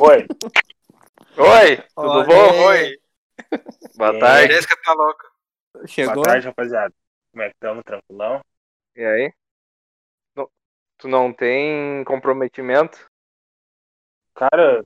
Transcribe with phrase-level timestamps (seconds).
[0.00, 0.26] Oi.
[1.36, 2.64] Oi, tudo Olha bom?
[2.66, 2.98] Oi,
[3.96, 4.18] Boa É.
[4.18, 4.54] tarde.
[4.54, 5.28] Jéssica tá louca.
[5.86, 6.14] Chegou?
[6.14, 6.94] Boa tarde, rapaziada.
[7.32, 7.84] Como é que estamos?
[7.84, 8.44] Tranquilão?
[8.96, 9.32] E aí?
[10.34, 10.50] Não-
[10.98, 13.06] Tu não tem comprometimento?
[14.34, 14.84] Cara,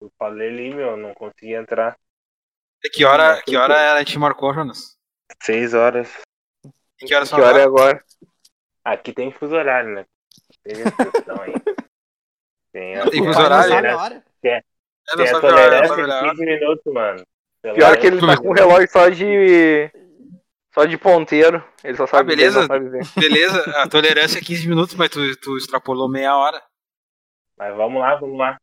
[0.00, 1.96] eu falei ali, meu, não consegui entrar.
[2.84, 4.96] E Que hora, que hora a gente marcou, Jonas?
[5.42, 6.12] Seis horas.
[7.00, 8.04] E que hora Que são hora é agora?
[8.84, 10.06] Aqui tem fuso horário, né?
[10.62, 11.54] Teve aí.
[12.74, 13.90] Tem a, Tem fuso horário, né?
[13.92, 14.24] a hora.
[14.44, 14.60] É,
[15.16, 16.30] tem a não tolerância a de hora.
[16.30, 17.22] 15 minutos, mano.
[17.62, 19.90] Pior que ele tá com o relógio só de.
[20.74, 21.64] só de ponteiro.
[21.84, 22.58] Ele só sabe Ah, beleza.
[22.58, 23.06] ele não sabe ver.
[23.16, 26.60] Beleza, a tolerância é 15 minutos, mas tu, tu extrapolou meia hora.
[27.56, 28.58] Mas vamos lá, vamos lá.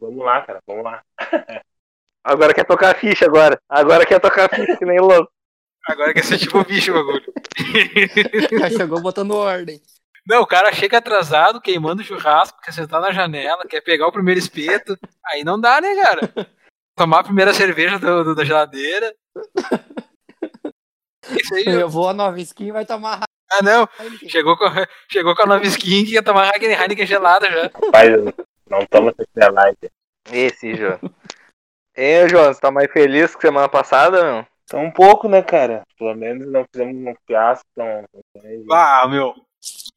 [0.00, 1.02] Vamos lá, cara, vamos lá.
[2.24, 3.60] Agora quer tocar a ficha agora.
[3.68, 5.30] Agora quer tocar a ficha, que nem louco.
[5.86, 7.22] Agora quer ser tipo bicho o bagulho.
[8.58, 9.78] Já chegou botando ordem.
[10.26, 14.12] Não, o cara chega atrasado, queimando o churrasco, quer sentar na janela, quer pegar o
[14.12, 14.96] primeiro espeto.
[15.26, 16.30] Aí não dá, né, cara?
[16.96, 19.14] Tomar a primeira cerveja do- do- da geladeira.
[21.30, 21.64] Isso aí.
[21.66, 23.20] Eu vou a nova skin e vai tomar
[23.52, 23.88] Ah, não.
[24.28, 24.64] Chegou com,
[25.10, 27.62] chegou com a nova skin que ia tomar Heineken, Heineken gelada já.
[27.64, 28.10] Rapaz,
[28.68, 29.78] não toma essa light.
[30.32, 30.98] Esse, João.
[31.94, 34.46] Ei, João, você tá mais feliz que semana passada, não?
[34.64, 35.82] Então um pouco, né, cara?
[35.98, 38.04] Pelo menos não fizemos um fiasco tão.
[38.72, 39.34] Ah, meu.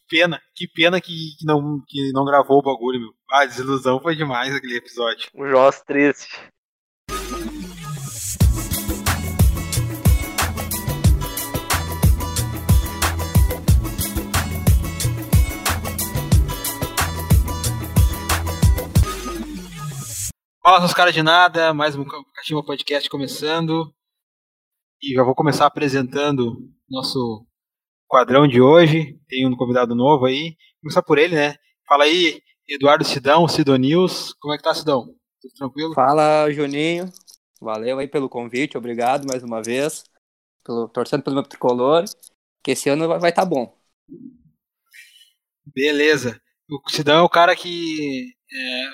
[0.09, 0.41] Pena.
[0.55, 3.13] Que pena que, que não, que não gravou o bagulho, meu.
[3.29, 5.29] Ah, desilusão foi demais aquele episódio.
[5.33, 6.29] O João triste.
[20.63, 21.73] Fala, seus caras de nada.
[21.73, 23.93] Mais um Catimba Podcast começando.
[25.03, 26.57] E já vou começar apresentando
[26.89, 27.45] nosso
[28.07, 29.17] quadrão de hoje.
[29.27, 30.49] Tem um convidado novo aí.
[30.75, 31.55] Vou começar por ele, né?
[31.87, 34.33] Fala aí, Eduardo Sidão, Sidon News.
[34.39, 35.05] Como é que tá, Sidão?
[35.41, 35.93] Tudo tranquilo?
[35.93, 37.09] Fala, Juninho.
[37.61, 40.03] Valeu aí pelo convite, obrigado mais uma vez.
[40.63, 42.03] Pelo, torcendo pelo meu tricolor.
[42.63, 43.75] Que esse ano vai estar bom.
[45.65, 46.39] Beleza.
[46.69, 48.33] O Sidão é o cara que.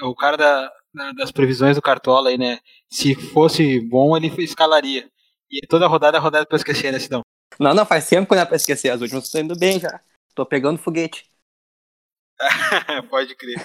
[0.01, 2.59] É o cara da, da- das previsões do Cartola aí, né?
[2.90, 5.09] Se fosse bom, ele escalaria.
[5.51, 7.22] E toda rodada é rodada pra esquecer, né, Sidão?
[7.59, 8.90] Não, não, faz tempo que não é pra esquecer.
[8.90, 10.00] As últimas estão indo bem já.
[10.36, 11.30] Tô pegando foguete.
[13.09, 13.58] Pode crer.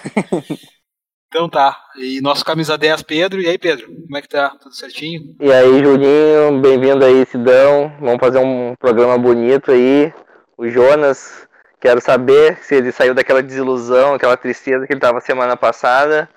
[1.27, 1.79] Então tá.
[1.95, 3.39] E nosso camisa 10, Pedro.
[3.39, 3.85] E aí, Pedro?
[3.85, 4.49] Como é que tá?
[4.61, 5.35] Tudo certinho?
[5.39, 7.95] E aí, Juninho, bem-vindo aí, Sidão.
[7.99, 10.11] Vamos fazer um programa bonito aí.
[10.57, 11.47] O Jonas,
[11.79, 16.27] quero saber se ele saiu daquela desilusão, aquela tristeza que ele tava semana passada.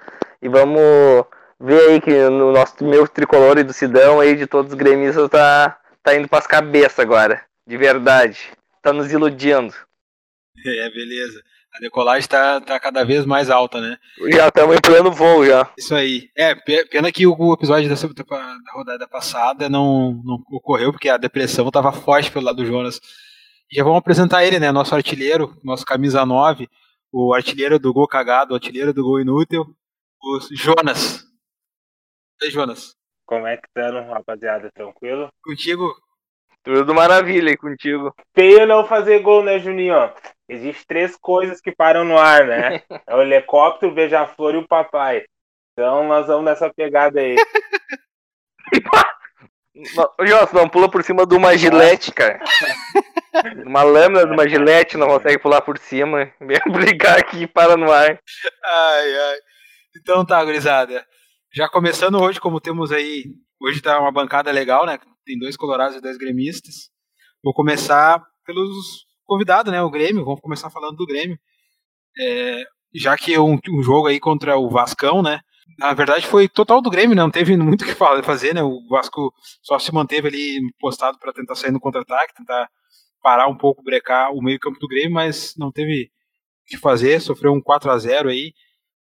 [0.43, 1.25] E vamos
[1.59, 5.29] ver aí que no nosso meu tricolor e do Sidão aí, de todos os gremistas,
[5.31, 7.45] tá, tá indo pras cabeças agora.
[7.67, 8.39] De verdade.
[8.83, 9.75] Tá nos iludindo.
[10.65, 11.43] É, beleza.
[11.75, 13.99] A decolagem tá, tá cada vez mais alta, né?
[14.31, 15.73] Já estamos em pleno voo já.
[15.79, 16.29] Isso aí.
[16.37, 21.17] É, pe- pena que o, episódio dessa, da rodada passada não, não ocorreu, porque a
[21.17, 23.01] depressão tava forte pelo lado do Jonas.
[23.73, 24.71] Já vamos apresentar ele, né?
[24.71, 26.69] Nosso artilheiro, nosso camisa 9,
[27.11, 29.65] o artilheiro do gol cagado, o artilheiro do gol inútil,
[30.23, 31.25] o Jonas.
[32.43, 32.95] E Jonas?
[33.33, 34.71] Como é que estão, rapaziada?
[34.75, 35.33] Tranquilo?
[35.43, 35.91] Contigo?
[36.63, 38.15] Tudo maravilha aí contigo.
[38.35, 40.13] Feio não fazer gol, né, Juninho?
[40.47, 42.83] Existem três coisas que param no ar, né?
[43.09, 45.25] É o helicóptero, o beija-flor e o papai.
[45.73, 47.37] Então nós vamos nessa pegada aí.
[49.97, 52.39] Não, Jonas, não pula por cima de uma gilete, cara.
[53.65, 56.31] Uma lâmina de uma gilete não consegue pular por cima.
[56.39, 58.21] Vem brincar aqui e para no ar.
[58.63, 59.39] Ai, ai.
[59.97, 61.03] Então tá, gurizada.
[61.55, 63.25] Já começando hoje, como temos aí.
[63.61, 64.99] Hoje tá uma bancada legal, né?
[65.25, 66.91] Tem dois colorados e dois gremistas.
[67.43, 69.83] Vou começar pelos convidados, né?
[69.83, 70.25] O Grêmio.
[70.25, 71.39] Vamos começar falando do Grêmio.
[72.19, 72.65] É,
[72.95, 75.41] já que um, um jogo aí contra o Vascão, né?
[75.79, 77.23] Na verdade foi total do Grêmio, né?
[77.23, 78.63] Não teve muito o que fa- fazer, né?
[78.63, 82.69] O Vasco só se manteve ali postado para tentar sair no contra-ataque, tentar
[83.23, 86.11] parar um pouco, brecar o meio-campo do Grêmio, mas não teve
[86.65, 88.53] o que fazer, sofreu um 4 a 0 aí.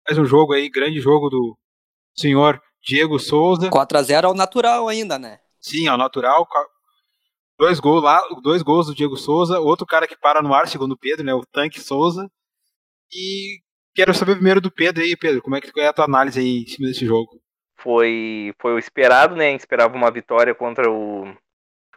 [0.09, 1.57] Mais um jogo aí, grande jogo do
[2.17, 3.69] senhor Diego Souza.
[3.71, 5.41] 4x0 ao natural ainda, né?
[5.61, 6.47] Sim, ao natural.
[7.59, 10.93] Dois gols lá, dois gols do Diego Souza, outro cara que para no ar, segundo
[10.93, 11.35] o Pedro, né?
[11.35, 12.31] O Tanque Souza.
[13.13, 13.61] E
[13.95, 16.63] quero saber primeiro do Pedro aí, Pedro, como é que é a tua análise aí
[16.63, 17.41] em cima desse jogo?
[17.79, 19.49] Foi, foi o esperado, né?
[19.49, 21.25] A gente esperava uma vitória contra o,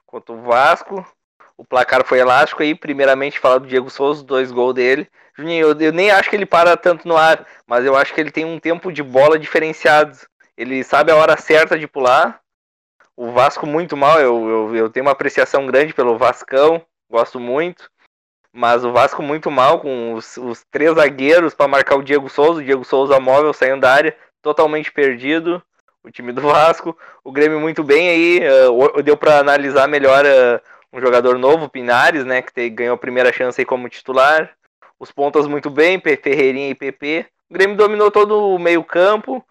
[0.05, 1.05] contra o Vasco.
[1.59, 2.73] O placar foi elástico aí.
[2.73, 5.09] Primeiramente, falar do Diego Souza, dois gols dele.
[5.37, 8.21] Juninho, eu, eu nem acho que ele para tanto no ar, mas eu acho que
[8.21, 10.17] ele tem um tempo de bola diferenciado.
[10.55, 12.39] Ele sabe a hora certa de pular.
[13.13, 17.91] O Vasco muito mal, eu, eu, eu tenho uma apreciação grande pelo Vascão, gosto muito.
[18.53, 22.61] Mas o Vasco muito mal, com os, os três zagueiros para marcar o Diego Souza,
[22.61, 25.61] o Diego Souza móvel saindo da área, totalmente perdido,
[26.01, 26.97] o time do Vasco.
[27.21, 32.25] O Grêmio muito bem aí, uh, deu para analisar melhor uh, um jogador novo, Pinares,
[32.25, 34.51] né, que ganhou a primeira chance aí como titular.
[34.99, 37.25] Os pontas muito bem, Ferreirinha e PP.
[37.49, 39.45] O Grêmio dominou todo o meio-campo.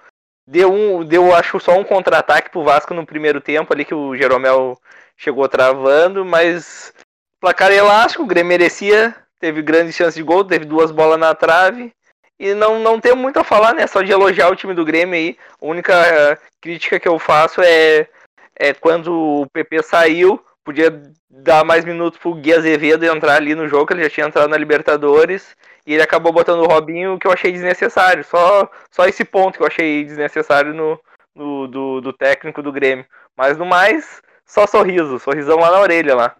[0.46, 4.16] Deu um, deu acho só um contra-ataque pro Vasco no primeiro tempo ali que o
[4.16, 4.78] Jeromel
[5.16, 6.92] chegou travando, mas
[7.40, 11.92] placar elástico, o Grêmio merecia, teve grandes chances de gol, teve duas bolas na trave.
[12.38, 13.86] E não, não tenho muito a falar, né?
[13.86, 15.36] Só de elogiar o time do Grêmio aí.
[15.60, 18.06] A única uh, crítica que eu faço é,
[18.54, 23.66] é quando o PP saiu, podia dar mais minutos pro Gui Azevedo entrar ali no
[23.66, 25.56] jogo, que ele já tinha entrado na Libertadores.
[25.86, 28.22] E ele acabou botando o Robinho, que eu achei desnecessário.
[28.22, 31.00] Só, só esse ponto que eu achei desnecessário no,
[31.34, 33.06] no do, do técnico do Grêmio.
[33.34, 36.36] Mas no mais, só sorriso, sorrisão lá na orelha lá.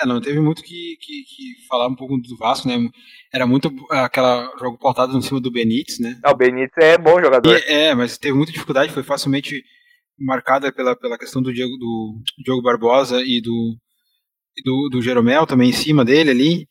[0.00, 2.76] É, não teve muito que, que, que, falar um pouco do Vasco, né?
[3.34, 6.20] Era muito aquela jogo pautado em cima do Benítez, né?
[6.22, 7.58] Ah, o Benítez é bom jogador.
[7.58, 9.64] E, é, mas teve muita dificuldade, foi facilmente
[10.24, 13.76] marcada pela, pela questão do Diego, do Diogo Barbosa e do,
[14.64, 16.68] do, do Jeromel também em cima dele ali.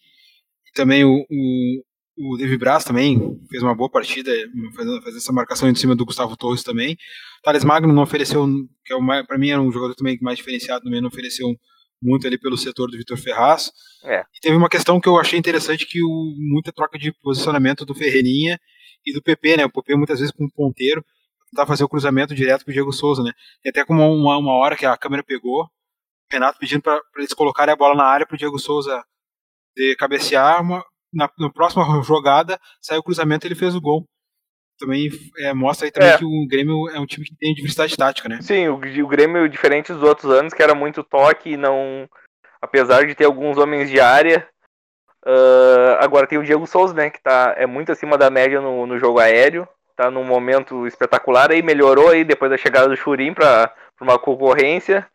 [0.67, 1.83] E também o, o,
[2.17, 3.19] o David Braz também
[3.49, 4.31] fez uma boa partida,
[4.75, 6.93] fazendo, fazendo essa marcação em cima do Gustavo Torres também.
[6.93, 8.45] O Thales Magno não ofereceu,
[8.85, 11.47] que é para mim era um jogador também mais diferenciado, também não ofereceu
[12.01, 13.71] muito ali pelo setor do Vitor Ferraz.
[14.03, 14.21] É.
[14.21, 17.93] E teve uma questão que eu achei interessante, que o, muita troca de posicionamento do
[17.93, 18.59] Ferreirinha
[19.05, 19.65] e do PP, né?
[19.65, 21.03] O PP muitas vezes com o ponteiro,
[21.51, 23.31] tentar fazer o cruzamento direto pro Diego Souza, né?
[23.63, 25.69] E até como uma, uma hora que a câmera pegou, o
[26.31, 29.03] Renato pedindo para eles colocarem a bola na área pro Diego Souza
[29.75, 30.83] de cabecear, uma,
[31.13, 34.05] na, na próxima jogada saiu o cruzamento e ele fez o gol
[34.81, 36.17] também é, mostra aí também é.
[36.17, 38.39] que o Grêmio é um time que tem diversidade tática, né?
[38.41, 42.09] Sim, o, o Grêmio, diferente dos outros anos, que era muito toque e não.
[42.61, 44.47] Apesar de ter alguns homens de área.
[45.23, 47.11] Uh, agora tem o Diego Souza, né?
[47.11, 49.67] Que tá, é muito acima da média no, no jogo aéreo.
[50.01, 53.71] Tá num momento espetacular aí, melhorou aí depois da chegada do Churim para
[54.01, 55.07] uma concorrência.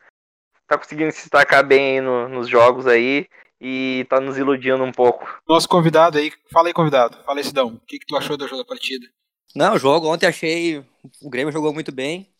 [0.68, 3.26] Tá conseguindo se destacar bem aí no, nos jogos aí
[3.60, 5.40] e tá nos iludindo um pouco.
[5.48, 7.18] Nosso convidado aí, fala aí, convidado.
[7.24, 7.74] Fala aí, Sidão.
[7.74, 9.08] O que, que tu achou do jogo da partida?
[9.56, 10.78] Não, o jogo ontem achei.
[11.20, 12.32] O Grêmio jogou muito bem.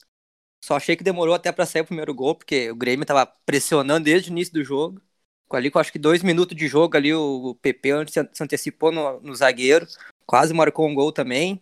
[0.65, 4.05] Só achei que demorou até para sair o primeiro gol, porque o Grêmio tava pressionando
[4.05, 5.03] desde o início do jogo.
[5.51, 9.35] Ali com acho que dois minutos de jogo ali, o PP se antecipou no, no
[9.35, 9.85] zagueiro,
[10.25, 11.61] quase marcou um gol também.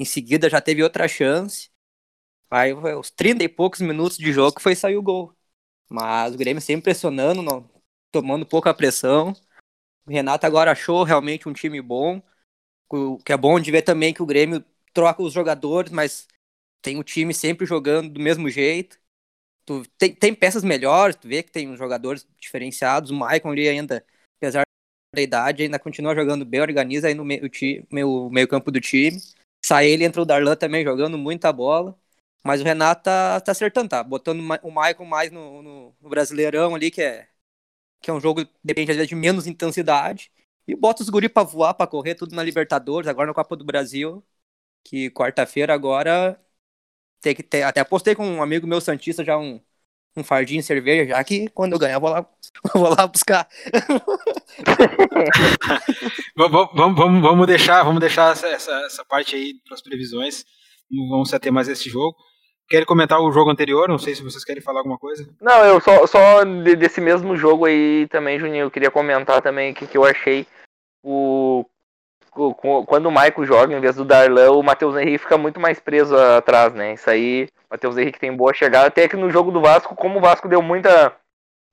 [0.00, 1.68] Em seguida já teve outra chance.
[2.50, 5.36] Aí os 30 e poucos minutos de jogo foi sair o gol.
[5.90, 7.70] Mas o Grêmio sempre pressionando, não,
[8.10, 9.34] tomando pouca pressão.
[10.06, 12.22] O Renato agora achou realmente um time bom.
[12.88, 14.64] O que é bom de ver também que o Grêmio
[14.94, 16.26] troca os jogadores, mas
[16.80, 18.98] tem o time sempre jogando do mesmo jeito.
[19.66, 23.10] Tu, tem, tem peças melhores, tu vê que tem uns jogadores diferenciados.
[23.10, 24.02] O Maicon ali ainda,
[24.38, 24.62] apesar
[25.14, 27.50] da idade, ainda continua jogando bem, organiza aí no meio,
[27.92, 29.20] meio, meio campo do time.
[29.64, 31.98] Sai ele, entra o Darlan também jogando muita bola.
[32.44, 34.02] Mas o Renato tá, tá acertando, tá?
[34.02, 37.28] Botando o Maicon mais no, no, no, Brasileirão ali, que é,
[38.00, 40.32] que é um jogo que depende às vezes de menos intensidade.
[40.66, 43.64] E bota os guri pra voar, pra correr, tudo na Libertadores, agora na Copa do
[43.64, 44.24] Brasil
[44.84, 46.40] que quarta-feira agora
[47.20, 47.62] tem que ter.
[47.62, 49.60] Até postei com um amigo meu Santista já um,
[50.16, 52.26] um fardinho de cerveja, já que quando eu ganhar eu vou lá,
[52.74, 53.48] vou lá buscar.
[56.36, 60.44] vamos, vamos, vamos, deixar, vamos deixar essa, essa, essa parte aí para as previsões.
[60.90, 62.16] Não vamos se ater mais esse jogo.
[62.68, 63.88] Querem comentar o jogo anterior?
[63.88, 65.28] Não sei se vocês querem falar alguma coisa.
[65.40, 69.74] Não, eu só, só desse mesmo jogo aí também, Juninho, eu queria comentar também o
[69.74, 70.46] que, que eu achei
[71.02, 71.64] o
[72.30, 76.16] quando o Maico joga em vez do Darlan, o Matheus Henrique fica muito mais preso
[76.16, 76.94] atrás, né?
[76.94, 78.86] Isso aí, o Matheus Henrique tem boa chegada.
[78.86, 81.12] Até que no jogo do Vasco, como o Vasco deu muita,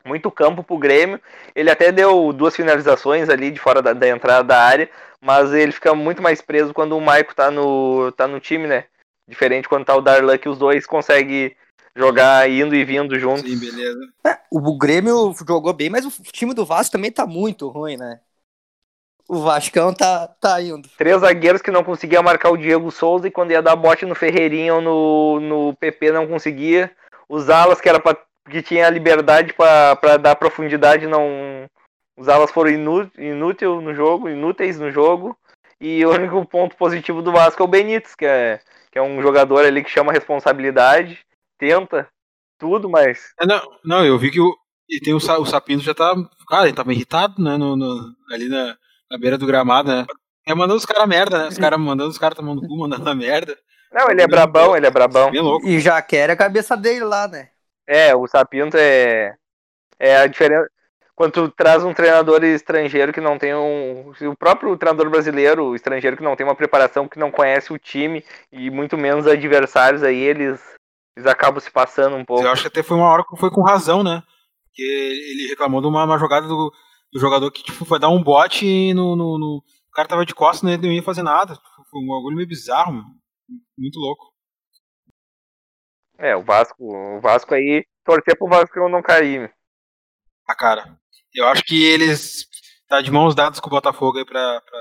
[0.06, 1.22] muito campo pro Grêmio,
[1.56, 4.90] ele até deu duas finalizações ali de fora da, da entrada da área,
[5.22, 8.86] mas ele fica muito mais preso quando o Maico tá no, tá no time, né?
[9.28, 11.56] Diferente quando tá o Darlan, que os dois conseguem
[11.96, 13.42] jogar indo e vindo juntos.
[13.42, 14.00] Sim, beleza.
[14.26, 18.20] É, o Grêmio jogou bem, mas o time do Vasco também tá muito ruim, né?
[19.28, 20.88] O Vascão tá, tá indo.
[20.98, 24.16] Três zagueiros que não conseguiam marcar o Diego Souza e quando ia dar bote no
[24.16, 26.92] Ferreirinho ou no, no PP não conseguia.
[27.28, 28.18] Os alas que era pra,
[28.50, 31.68] que tinha a liberdade para dar profundidade não
[32.18, 35.38] os alas foram inúteis no jogo, inúteis no jogo.
[35.80, 38.60] E o único ponto positivo do Vasco é o Benítez, que é,
[38.92, 41.20] que é um jogador ali que chama responsabilidade,
[41.60, 42.10] tenta
[42.58, 43.34] tudo, mas.
[43.40, 44.58] É, não, não, eu vi que o,
[44.90, 46.16] e tem o, o Sapino já tá.
[46.50, 47.58] Cara, ele tava irritado, né?
[47.58, 48.76] No, no, ali na,
[49.10, 50.06] na beira do gramado, né?
[50.46, 51.48] É mandando os caras merda, né?
[51.50, 53.58] Os caras mandando os caras tomando cu, mandando a merda.
[53.92, 55.32] Não, ele é brabão, ele é brabão.
[55.32, 55.66] Bem louco.
[55.66, 57.50] E já quer a cabeça dele lá, né?
[57.86, 59.36] É, o Sapinto é.
[60.00, 60.70] É a diferença.
[61.16, 64.12] quando tu traz um treinador estrangeiro que não tem um.
[64.22, 67.80] O próprio treinador brasileiro, o estrangeiro que não tem uma preparação, que não conhece o
[67.80, 70.62] time e muito menos adversários, aí eles,
[71.16, 72.44] eles acabam se passando um pouco.
[72.44, 74.22] Eu acho que até foi uma hora que foi com razão, né?
[74.66, 76.72] Porque ele reclamou de uma, uma jogada do,
[77.12, 80.36] do, jogador que tipo, foi dar um bote no, no, no, O cara tava de
[80.36, 81.56] costas, né, não ia fazer nada.
[81.90, 83.16] Foi um bagulho meio bizarro, mano.
[83.78, 84.34] Muito louco.
[86.18, 89.54] É, o Vasco, o Vasco aí, torcer pro Vasco não cair.
[90.48, 91.00] A cara.
[91.34, 92.48] Eu acho que eles
[92.88, 94.80] tá de mãos dadas com o Botafogo aí pra, pra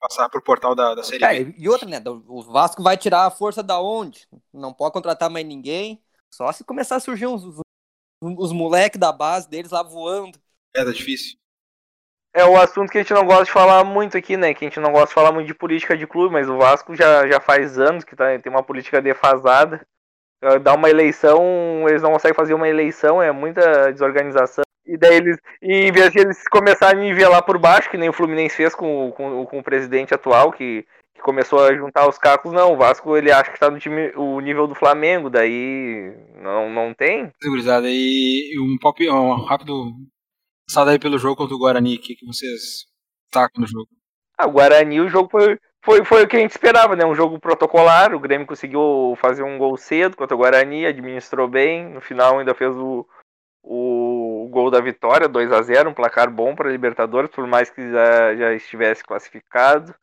[0.00, 2.02] passar pro portal da, da Série é, E outra, né?
[2.06, 4.26] O Vasco vai tirar a força da onde?
[4.52, 6.02] Não pode contratar mais ninguém.
[6.30, 7.60] Só se começar a surgir uns, uns,
[8.22, 10.38] uns moleques da base deles lá voando.
[10.74, 11.36] É, tá difícil.
[12.34, 14.54] É o assunto que a gente não gosta de falar muito aqui, né?
[14.54, 16.94] Que a gente não gosta de falar muito de política de clube, mas o Vasco
[16.94, 19.86] já, já faz anos que tá, tem uma política defasada.
[20.62, 24.64] Dá uma eleição, eles não conseguem fazer uma eleição, é muita desorganização.
[24.84, 28.12] E daí eles, em vez de eles começarem a nivelar por baixo, que nem o
[28.12, 30.84] Fluminense fez com, com, com o presidente atual, que,
[31.14, 34.10] que começou a juntar os cacos, não, o Vasco ele acha que está no time,
[34.16, 37.30] o nível do Flamengo, daí não, não tem.
[37.40, 39.92] Segurizada, e um, pop, um rápido
[40.66, 42.86] passada aí pelo jogo contra o Guarani, o que, que vocês
[43.30, 43.88] tacam no jogo?
[44.38, 47.04] Ah, o Guarani, o jogo foi, foi, foi o que a gente esperava, né?
[47.04, 51.88] Um jogo protocolar, o Grêmio conseguiu fazer um gol cedo contra o Guarani, administrou bem,
[51.88, 53.06] no final ainda fez o,
[53.62, 57.70] o gol da vitória, 2 a 0 um placar bom para a Libertadores, por mais
[57.70, 59.94] que já, já estivesse classificado.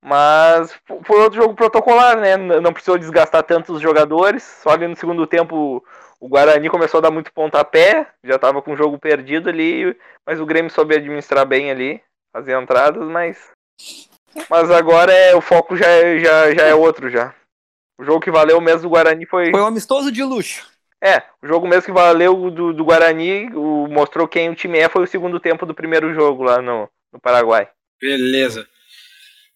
[0.00, 0.72] Mas
[1.04, 2.36] foi outro jogo protocolar, né?
[2.36, 4.44] Não precisou desgastar tantos jogadores.
[4.44, 5.84] Só ali no segundo tempo
[6.20, 9.96] o Guarani começou a dar muito pontapé, já estava com o jogo perdido ali,
[10.26, 12.00] mas o Grêmio soube administrar bem ali,
[12.32, 13.50] fazer entradas, mas.
[14.50, 17.34] Mas agora é, o foco já, é, já, já é outro já.
[17.98, 19.50] O jogo que valeu mesmo do Guarani foi.
[19.50, 20.66] Foi um amistoso de luxo.
[21.02, 24.88] É, o jogo mesmo que valeu do, do Guarani, o, mostrou quem o time é,
[24.88, 27.68] foi o segundo tempo do primeiro jogo lá no, no Paraguai.
[28.00, 28.66] Beleza.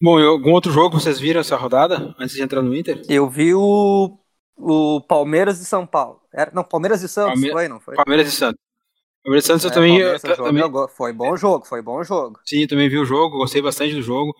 [0.01, 3.01] Bom, e algum outro jogo vocês viram essa rodada, antes de entrar no Inter?
[3.09, 4.17] Eu vi o,
[4.57, 6.21] o Palmeiras e São Paulo.
[6.33, 7.95] Era, não, Palmeiras e Santos, Palme foi, não foi?
[7.95, 8.61] Palmeiras e Santos.
[9.23, 9.97] Palmeiras e Santos é, eu também...
[9.97, 10.63] Eu, também...
[10.95, 12.39] Foi bom jogo, foi bom jogo.
[12.45, 14.33] Sim, eu também vi o jogo, gostei bastante do jogo.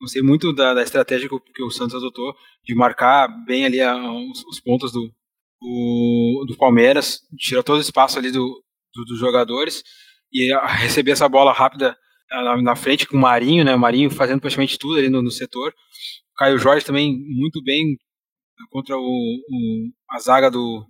[0.00, 2.32] Gostei muito da, da estratégia que, que o Santos adotou,
[2.64, 5.12] de marcar bem ali a, os, os pontos do,
[5.60, 8.62] o, do Palmeiras, tirou todo o espaço ali do,
[8.94, 9.82] do dos jogadores
[10.32, 11.96] e receber essa bola rápida
[12.30, 13.74] na, na, frente com o Marinho, né?
[13.74, 15.70] O Marinho fazendo praticamente tudo ali no, no setor.
[15.70, 17.96] O Caio Jorge também muito bem
[18.70, 20.86] contra o, o a zaga do,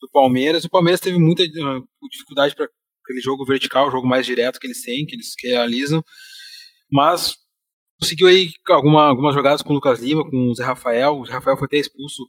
[0.00, 0.64] do Palmeiras.
[0.64, 2.68] O Palmeiras teve muita uh, dificuldade para
[3.04, 6.04] aquele jogo vertical, o jogo mais direto que eles têm, que eles realizam,
[6.90, 7.36] mas
[8.00, 11.18] conseguiu aí alguma, algumas jogadas com o Lucas Lima, com o Zé Rafael.
[11.18, 12.22] O Zé Rafael foi até expulso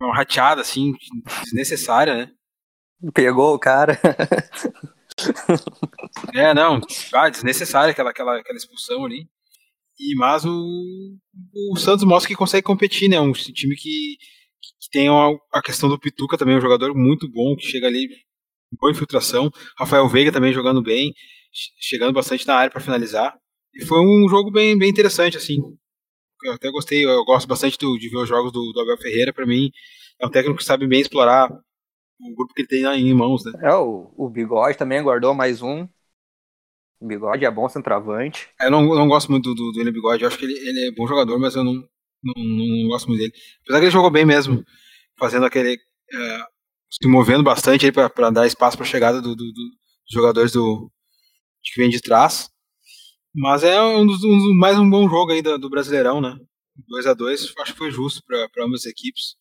[0.00, 0.92] uma rateada, assim,
[1.44, 2.32] desnecessária, né?
[3.12, 3.98] Pegou o cara.
[6.34, 6.80] é, não,
[7.12, 9.28] ah, desnecessária aquela, aquela, aquela expulsão ali.
[9.98, 11.16] E, mas o,
[11.70, 13.20] o Santos mostra que consegue competir, né?
[13.20, 14.16] Um time que,
[14.80, 18.08] que tem uma, a questão do Pituca também, um jogador muito bom, que chega ali
[18.80, 19.50] boa infiltração.
[19.78, 21.14] Rafael Veiga também jogando bem,
[21.80, 23.34] chegando bastante na área para finalizar.
[23.74, 25.56] E foi um jogo bem, bem interessante, assim
[26.44, 29.32] eu até gostei, eu gosto bastante do, de ver os jogos do, do Abel Ferreira,
[29.32, 29.70] para mim
[30.20, 33.52] é um técnico que sabe bem explorar o grupo que ele tem em mãos, né?
[33.62, 35.88] É, o, o Bigode também guardou mais um.
[37.06, 38.48] Bigode é bom centroavante.
[38.60, 40.92] Eu não, não gosto muito do, do, do Bigode, eu acho que ele, ele é
[40.92, 43.32] bom jogador, mas eu não, não, não, gosto muito dele.
[43.62, 44.64] Apesar que ele jogou bem mesmo,
[45.18, 45.76] fazendo aquele.
[46.12, 46.38] É,
[46.90, 50.90] se movendo bastante aí para dar espaço para a chegada do, do, dos jogadores do,
[51.62, 52.48] que vem de trás.
[53.34, 56.36] Mas é um dos, um mais um bom jogo aí do, do Brasileirão, né?
[56.88, 59.36] 2 a 2 acho que foi justo para ambas as equipes.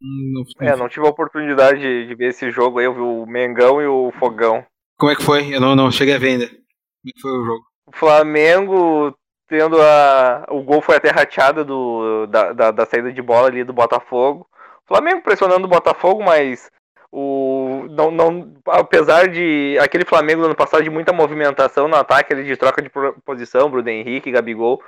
[0.00, 3.00] Não, não, é, não tive a oportunidade de, de, ver esse jogo aí, eu vi
[3.00, 4.64] o Mengão e o Fogão.
[4.98, 5.54] Como é que foi?
[5.54, 6.50] Eu não, não cheguei a ver ainda.
[7.06, 7.64] É foi o jogo?
[7.86, 9.14] O Flamengo
[9.48, 10.46] tendo a.
[10.48, 14.46] O gol foi até rateado do, da, da, da saída de bola ali do Botafogo.
[14.84, 16.70] O Flamengo pressionando o Botafogo, mas
[17.12, 22.34] o, não, não, apesar de aquele Flamengo do ano passado de muita movimentação no ataque,
[22.34, 22.90] de troca de
[23.24, 24.80] posição, Bruno Henrique, Gabigol,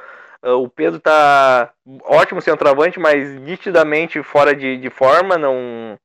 [0.45, 1.73] uh, o Pedro tá
[2.05, 5.99] ótimo centroavante, mas nitidamente fora de, de forma, não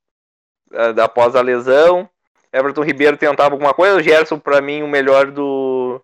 [0.71, 2.09] uh, após a lesão.
[2.51, 6.01] Everton Ribeiro tentava alguma coisa, o Gerson para mim o melhor do,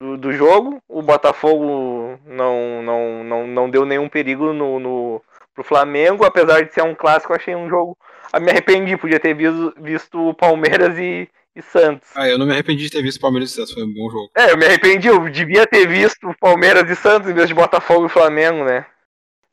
[0.00, 0.82] do, do, jogo.
[0.88, 5.22] O Botafogo não, não, não, não deu nenhum perigo no, no
[5.54, 7.96] pro Flamengo, apesar de ser um clássico, achei um jogo
[8.32, 12.08] ah, me arrependi, podia ter visto, visto Palmeiras e, e Santos.
[12.14, 14.30] Ah, eu não me arrependi de ter visto Palmeiras e Santos, foi um bom jogo.
[14.34, 18.06] É, eu me arrependi, eu devia ter visto Palmeiras e Santos em vez de Botafogo
[18.06, 18.86] e Flamengo, né?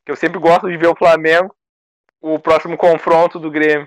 [0.06, 1.54] Que eu sempre gosto de ver o Flamengo,
[2.22, 3.86] o próximo confronto do Grêmio.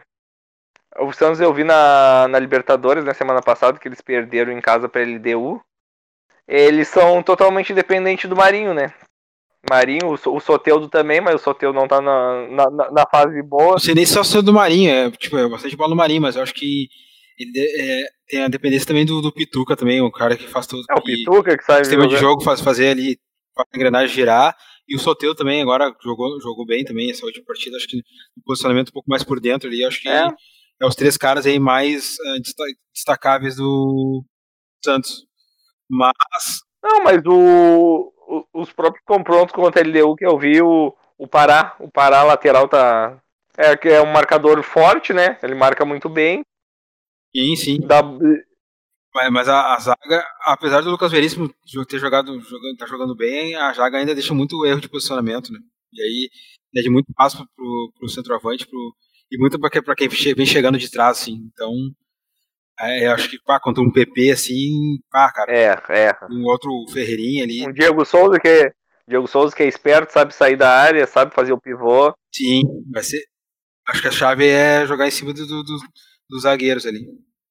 [0.99, 4.87] O Santos eu vi na, na Libertadores na semana passada que eles perderam em casa
[4.87, 5.61] pra LDU.
[6.47, 8.93] Eles são totalmente independentes do Marinho, né?
[9.69, 13.73] Marinho, o, o Soteudo também, mas o Soteudo não tá na, na, na fase boa.
[13.73, 16.21] Não sei nem se é só do Marinho, é, tipo, é bastante bola no Marinho,
[16.21, 16.89] mas eu acho que
[17.39, 20.83] ele é, tem a dependência também do, do, Pituca também, o cara que faz tudo.
[20.89, 21.81] É o Pituca que sai.
[21.81, 23.17] O sistema de jogo faz fazer ali
[23.57, 24.55] a engrenagem girar.
[24.87, 28.43] E o Soteudo também agora jogou, jogou bem também essa última partida, acho que no
[28.43, 30.27] posicionamento um pouco mais por dentro ali, acho que é,
[30.83, 34.23] é os três caras aí mais uh, destacáveis do
[34.83, 35.25] Santos.
[35.89, 36.61] Mas.
[36.83, 41.27] Não, mas o, o os próprios confrontos contra a LDU que eu vi, o, o
[41.27, 43.19] Pará, o Pará lateral tá.
[43.55, 45.37] É que é um marcador forte, né?
[45.43, 46.41] Ele marca muito bem.
[47.35, 47.79] Sim, sim.
[49.13, 51.53] Mas, mas a, a, zaga, apesar do Lucas Veríssimo
[51.87, 55.59] ter jogado, jogando, tá jogando bem, a zaga ainda deixa muito erro de posicionamento, né?
[55.93, 56.29] E aí
[56.75, 58.95] é de muito passo pro, pro centroavante, pro,
[59.33, 61.49] e muito para quem vem chegando de trás, assim.
[61.51, 61.73] Então,
[62.79, 65.51] é, eu acho que pá, contra um PP assim, pá, cara.
[65.51, 66.17] É, é.
[66.29, 67.67] Um outro Ferreirinha ali.
[67.67, 68.71] Um Diego Souza que é,
[69.07, 72.13] Diego Souza que é esperto, sabe sair da área, sabe fazer o pivô.
[72.33, 72.61] Sim,
[72.91, 73.23] vai ser.
[73.87, 75.77] Acho que a chave é jogar em cima do, do, do
[76.29, 77.05] dos zagueiros ali.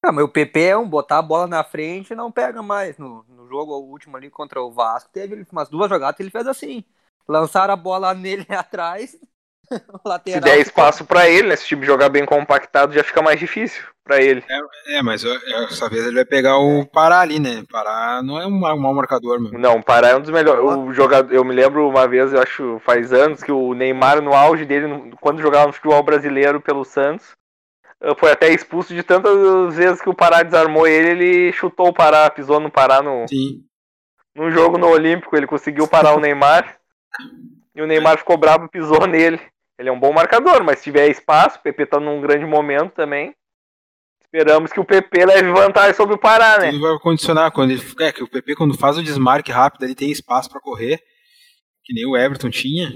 [0.04, 2.98] Ah, mas o PP é um botar a bola na frente e não pega mais.
[2.98, 6.46] No, no jogo último ali contra o Vasco, teve umas duas jogadas que ele fez
[6.46, 6.84] assim.
[7.28, 9.16] Lançaram a bola nele atrás.
[10.04, 11.56] lateral, Se der espaço para ele, né?
[11.56, 14.44] Se o time jogar bem compactado, já fica mais difícil para ele.
[14.48, 17.64] É, é mas dessa vez ele vai pegar o Pará ali, né?
[17.70, 19.58] Pará não é um mau marcador, mano.
[19.58, 20.62] Não, Pará é um dos melhores.
[20.62, 24.34] O jogador, eu me lembro uma vez, eu acho, faz anos, que o Neymar, no
[24.34, 27.36] auge dele, quando jogava no futebol brasileiro pelo Santos,
[28.18, 32.28] foi até expulso de tantas vezes que o Pará desarmou ele, ele chutou o Pará,
[32.30, 33.64] pisou no Pará no, Sim.
[34.34, 36.78] num jogo no Olímpico, ele conseguiu parar o Neymar.
[37.74, 39.40] E o Neymar ficou bravo pisou nele.
[39.78, 42.92] Ele é um bom marcador, mas se tiver espaço, o PP tá num grande momento
[42.92, 43.34] também.
[44.22, 46.68] Esperamos que o PP leve vantagem sobre o Pará, né?
[46.68, 49.94] Ele vai condicionar quando ele, é que o PP quando faz o desmarque rápido, ele
[49.94, 50.98] tem espaço para correr,
[51.84, 52.92] que nem o Everton tinha.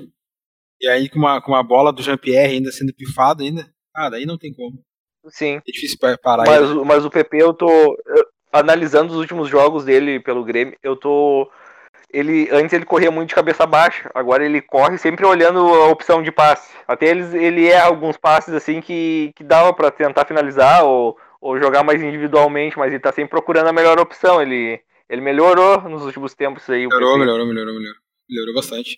[0.80, 4.25] E aí com uma, com uma bola do Jean-Pierre ainda sendo pifado ainda, ah, daí
[4.26, 4.83] não tem como.
[5.28, 5.56] Sim.
[5.56, 6.85] É difícil parar mas, ele.
[6.85, 11.50] mas o PP, eu tô eu, analisando os últimos jogos dele pelo Grêmio, eu tô.
[12.16, 16.22] Ele, antes ele corria muito de cabeça baixa, agora ele corre sempre olhando a opção
[16.22, 16.72] de passe.
[16.88, 21.58] Até ele, ele é alguns passes assim que, que dava para tentar finalizar ou, ou
[21.58, 24.40] jogar mais individualmente, mas ele tá sempre procurando a melhor opção.
[24.40, 26.86] Ele, ele melhorou nos últimos tempos aí.
[26.86, 28.00] Melhorou, melhorou, melhorou, melhorou.
[28.30, 28.96] Melhorou bastante.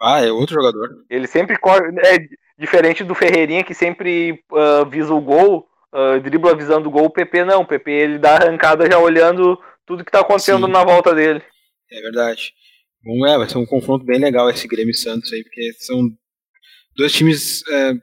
[0.00, 0.88] Ah, é outro jogador.
[1.08, 1.88] Ele sempre corre.
[2.04, 2.18] É,
[2.58, 7.10] diferente do Ferreirinha que sempre uh, visa o gol, uh, dribla visando o gol, o
[7.10, 7.62] PP não.
[7.62, 10.72] O PP ele dá arrancada já olhando tudo que tá acontecendo Sim.
[10.72, 11.42] na volta dele.
[11.90, 12.52] É verdade.
[13.02, 16.08] Bom, é, vai ser um confronto bem legal esse Grêmio Santos aí, porque são
[16.96, 17.94] dois times é,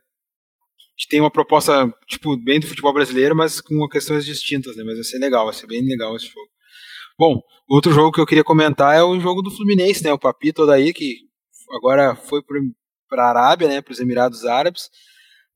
[0.98, 4.84] que tem uma proposta, tipo, bem do futebol brasileiro, mas com questões distintas, né?
[4.84, 6.50] Mas vai ser legal, vai ser bem legal esse jogo.
[7.18, 10.12] Bom, outro jogo que eu queria comentar é o jogo do Fluminense, né?
[10.14, 11.18] O Papito daí, que
[11.78, 12.42] agora foi
[13.10, 13.82] para a Arábia, né?
[13.82, 14.90] Para os Emirados Árabes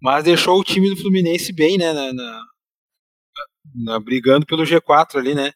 [0.02, 2.42] mas deixou o time do Fluminense bem, né, na, na,
[3.76, 5.52] na brigando pelo G4 ali, né,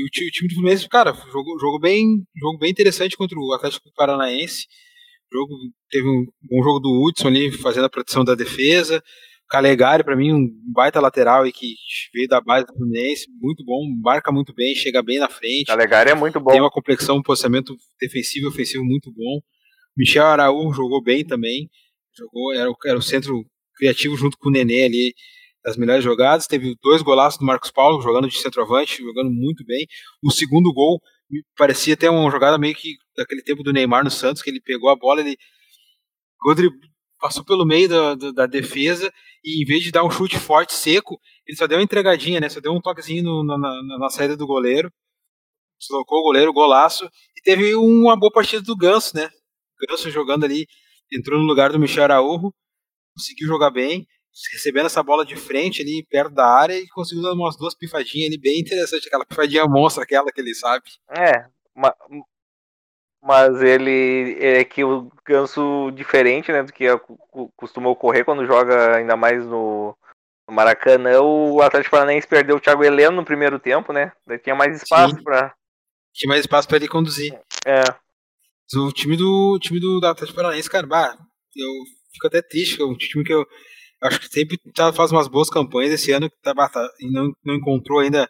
[0.00, 2.04] e o, o, time do Fluminense, cara, jogou, jogou bem,
[2.38, 4.66] jogo bem interessante contra o Atlético Paranaense,
[5.32, 5.54] o jogo
[5.90, 9.02] teve um bom jogo do Hudson ali, fazendo a proteção da defesa,
[9.48, 11.74] Calegari, para mim, um baita lateral e que
[12.12, 15.66] veio da base do Fluminense, muito bom, marca muito bem, chega bem na frente.
[15.66, 16.50] Calegari é muito bom.
[16.50, 19.40] Tem uma complexão, um posicionamento defensivo e ofensivo muito bom.
[19.96, 21.70] Michel Araújo jogou bem também,
[22.16, 23.44] jogou, era, era o centro
[23.76, 25.14] criativo junto com o Nenê ali
[25.66, 26.46] das melhores jogadas.
[26.46, 29.84] Teve dois golaços do Marcos Paulo jogando de centroavante, jogando muito bem.
[30.22, 31.00] O segundo gol
[31.56, 34.88] parecia até uma jogada meio que daquele tempo do Neymar no Santos, que ele pegou
[34.88, 35.36] a bola, ele
[37.18, 40.72] passou pelo meio da, da, da, defesa e em vez de dar um chute forte,
[40.72, 42.48] seco, ele só deu uma entregadinha, né?
[42.48, 44.92] Só deu um toquezinho no, na, na, na, saída do goleiro.
[45.80, 47.06] Deslocou o goleiro, golaço.
[47.36, 49.28] E teve uma boa partida do Ganso, né?
[49.88, 50.66] Ganso jogando ali,
[51.12, 52.52] entrou no lugar do Michel Araújo
[53.16, 54.06] conseguiu jogar bem,
[54.52, 58.28] recebendo essa bola de frente ali perto da área e conseguiu dar umas duas pifadinhas
[58.28, 60.84] ali bem interessante, aquela pifadinha monstra aquela que ele sabe.
[61.10, 61.46] É,
[63.22, 66.84] mas ele é que o ganso diferente, né, do que
[67.56, 69.96] costuma ocorrer quando joga ainda mais no,
[70.48, 74.12] no Maracanã, o Atlético Paranaense perdeu o Thiago Heleno no primeiro tempo, né?
[74.24, 75.52] Daí tinha mais espaço para
[76.14, 77.32] tinha mais espaço para ele conduzir.
[77.66, 77.82] É.
[78.76, 81.18] O time do o time do Atlético Paranaense, cara, bah,
[81.56, 81.70] eu
[82.12, 83.44] fico até triste, é um time que eu
[84.02, 87.54] acho que sempre tá, faz umas boas campanhas esse ano tá, tá, e não, não
[87.54, 88.28] encontrou ainda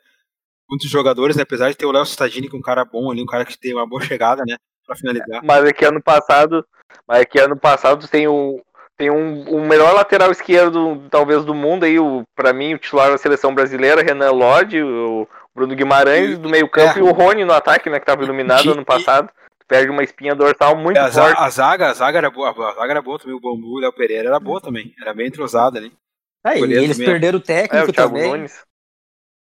[0.68, 1.42] muitos jogadores, né?
[1.42, 3.58] Apesar de ter o Léo Cittadini, que é um cara bom ali, um cara que
[3.58, 4.56] tem uma boa chegada, né?
[4.86, 5.40] Pra finalizar.
[5.44, 6.64] Mas é que ano passado.
[7.06, 8.60] Mas é que ano passado tem o.
[8.96, 13.10] tem um, um melhor lateral esquerdo, talvez, do mundo aí, o, pra mim, o titular
[13.10, 17.02] da seleção brasileira, Renan Lodge, o Bruno Guimarães do meio campo É.
[17.02, 19.28] e o Rony no ataque, né, que tava iluminado E- ano passado.
[19.68, 21.44] Perde uma espinha dorsal muito A, za- forte.
[21.44, 23.92] a zaga, a zaga era boa, a zaga era boa também, o Bambu, o Léo
[23.92, 25.92] Pereira era boa também, era bem entrosada ali.
[26.44, 27.00] É, e Goleiro eles também.
[27.00, 28.18] perderam o É, técnico o Thiago também.
[28.18, 28.64] Nunes.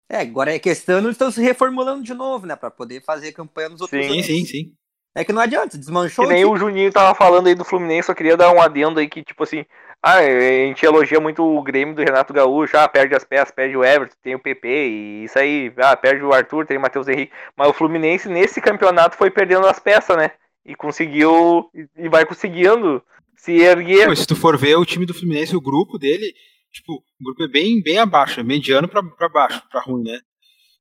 [0.09, 2.57] É, agora é questão, eles estão se reformulando de novo, né?
[2.57, 4.27] Pra poder fazer campanha nos outros Sim, anos.
[4.27, 4.77] Sim, sim, sim.
[5.15, 8.07] É que não adianta, desmanchou Que nem o o Juninho tava falando aí do Fluminense,
[8.07, 9.65] só queria dar um adendo aí que, tipo assim,
[10.05, 13.75] ah, a gente elogia muito o Grêmio do Renato Gaúcho, ah, perde as peças, perde
[13.77, 17.09] o Everton, tem o PP, e isso aí, ah, perde o Arthur, tem o Matheus
[17.09, 17.33] Henrique.
[17.57, 20.33] Mas o Fluminense nesse campeonato foi perdendo as peças, né?
[20.67, 23.03] E conseguiu, e- vai conseguindo
[23.37, 24.07] se erguer.
[24.07, 26.33] Pô, se tu for ver o time do Fluminense, o grupo dele,
[26.71, 30.19] tipo, o grupo é bem, bem abaixo, é mediano pra, pra baixo, pra ruim, né?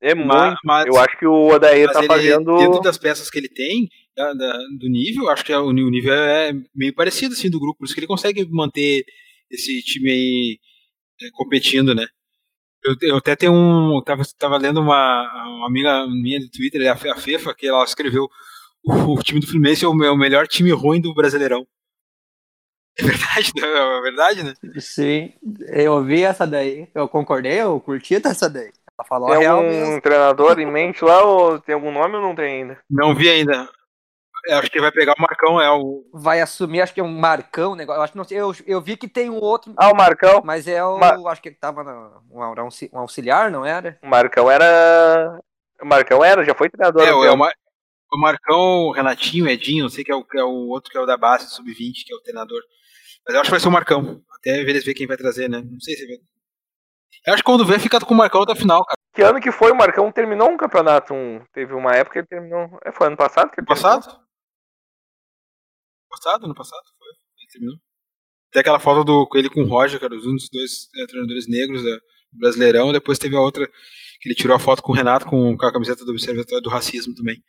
[0.02, 0.28] É muito.
[0.28, 2.58] Mas, mas, Eu acho que o Odair mas tá ele, fazendo.
[2.58, 6.14] dentro das peças que ele tem, da- da- do nível, acho que é- o nível
[6.14, 9.04] é meio parecido, assim, do grupo, por isso que ele consegue manter
[9.52, 10.60] esse time aí
[11.22, 12.06] é, competindo, né?
[12.86, 13.96] Eu, eu até tenho um.
[13.98, 17.68] Eu tava, tava lendo uma, uma amiga minha do Twitter, a Fe- a Fefa, que
[17.68, 18.28] ela escreveu
[18.84, 21.66] o, o time do Fluminense é o, me- o melhor time ruim do Brasileirão.
[22.98, 23.68] É verdade, né?
[23.68, 24.54] é verdade, né?
[24.80, 25.34] Sim,
[25.74, 26.88] eu ouvi essa daí.
[26.94, 28.72] Eu concordei, eu curti essa daí.
[29.00, 30.02] Ela falou Tem algum mesmo.
[30.02, 32.80] treinador em mente lá ou tem algum nome ou não tem ainda?
[32.90, 33.68] Não vi ainda.
[34.46, 36.04] Eu acho que vai pegar o Marcão, é o.
[36.14, 38.00] Vai assumir, acho que é um Marcão, negócio.
[38.00, 38.38] Eu acho que não sei.
[38.40, 40.42] Eu, eu vi que tem um outro, Ah, o Marcão.
[40.44, 40.98] mas é o.
[40.98, 43.98] Ma- Acho que tava na, um, era um auxi- um auxiliar, não era?
[44.04, 45.40] O Marcão era.
[45.82, 47.02] O Marcão era, já foi treinador.
[47.08, 47.38] É, o, é o.
[47.38, 47.54] Mar-
[48.12, 50.92] o Marcão, o Renatinho, o Edinho, não sei que é o, que é o outro
[50.92, 52.62] que é o da base, sub-20, que é o treinador.
[53.26, 54.22] Mas eu acho que vai ser o Marcão.
[54.38, 55.62] Até eles ver quem vai trazer, né?
[55.66, 56.18] Não sei se vai.
[57.26, 58.98] Eu acho que quando vê, fica com o Marcão até a final, cara.
[59.16, 61.14] Que ano que foi o Marcão terminou um campeonato?
[61.14, 61.42] Um...
[61.54, 62.78] Teve uma época que ele terminou.
[62.84, 64.22] É, foi ano passado que ele Passado?
[66.14, 66.84] Passado, ano passado?
[66.98, 67.10] Foi.
[67.10, 67.78] Ele terminou.
[68.52, 71.48] Tem aquela foto do com ele com o Roger, cara, os únicos dois é, treinadores
[71.48, 71.96] negros é,
[72.32, 72.94] do Brasileirão.
[72.94, 75.74] Depois teve a outra que ele tirou a foto com o Renato com, com a
[75.74, 77.44] camiseta do Observatório do Racismo também.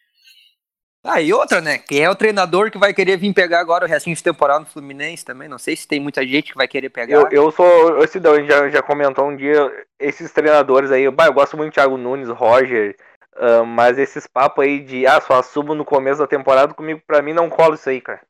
[1.07, 1.77] Ah, e outra, né?
[1.77, 4.67] Quem é o treinador que vai querer vir pegar agora o restinho de temporada no
[4.67, 5.47] Fluminense também?
[5.47, 7.15] Não sei se tem muita gente que vai querer pegar.
[7.15, 8.03] Eu, eu sou.
[8.03, 9.71] Esse gente já, já comentou um dia.
[10.01, 11.11] Esses treinadores aí.
[11.11, 12.97] Bah, eu gosto muito do Thiago Nunes, Roger.
[13.37, 15.07] ah, mas esses papos aí de.
[15.07, 16.73] Ah, só assumo no começo da temporada.
[16.73, 18.23] Comigo, pra mim, não cola isso aí, cara.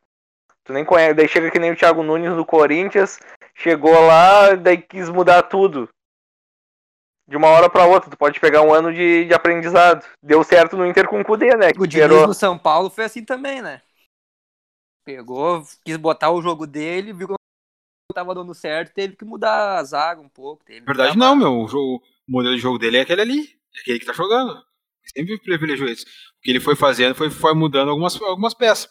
[0.64, 1.14] Tu nem conhece.
[1.14, 3.18] Daí chega que nem o Thiago Nunes no Corinthians.
[3.55, 5.88] Chegou lá, daí quis mudar tudo.
[7.29, 8.11] De uma hora pra outra.
[8.11, 10.05] Tu pode pegar um ano de, de aprendizado.
[10.22, 11.68] Deu certo no Inter com o Cudê, né?
[11.68, 12.27] O Que Diniz gerou.
[12.27, 13.83] no São Paulo foi assim também, né?
[15.05, 19.77] Pegou, quis botar o jogo dele, viu que não tava dando certo, teve que mudar
[19.79, 20.64] a zaga um pouco.
[20.64, 21.61] Teve Na verdade, não, meu.
[21.61, 23.59] O, jogo- o modelo de jogo dele é aquele ali.
[23.77, 24.64] É aquele que tá jogando.
[25.14, 26.07] Sempre privilegiou isso.
[26.07, 28.90] O que ele foi fazendo foi, foi mudando algumas, algumas peças.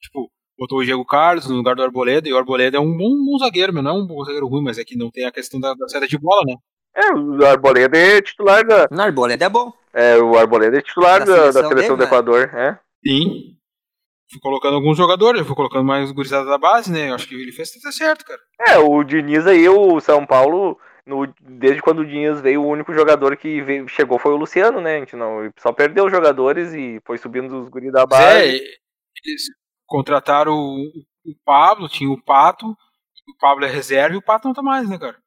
[0.00, 3.10] Tipo, botou o Diego Carlos no lugar do Arboleda, e o Arboleda é um bom,
[3.24, 3.82] bom zagueiro, meu.
[3.82, 5.88] Não é um bom zagueiro ruim, mas é que não tem a questão da, da
[5.88, 6.54] saída de bola, né?
[6.94, 8.86] É, o Arboleda é titular da.
[8.90, 9.72] Não, Arboleda é bom.
[9.94, 12.04] É, o Arboleda é titular Da da, da seleção seleção, dele, do né?
[12.04, 12.78] Equador, é.
[13.06, 13.56] Sim.
[14.30, 17.10] Fui colocando alguns jogadores, fui colocando mais gurizada da base, né?
[17.10, 18.40] Eu acho que ele fez até certo, cara.
[18.68, 22.94] É, o Diniz aí, o São Paulo, no- desde quando o Diniz veio, o único
[22.94, 24.96] jogador que veio- chegou foi o Luciano, né?
[24.96, 28.48] A gente não, só perdeu os jogadores e foi subindo os guris da Mas base.
[28.48, 29.42] é, eles
[29.92, 30.90] contrataram o,
[31.26, 34.88] o Pablo, tinha o Pato, o Pablo é reserva e o Pato não tá mais,
[34.88, 35.18] né, cara?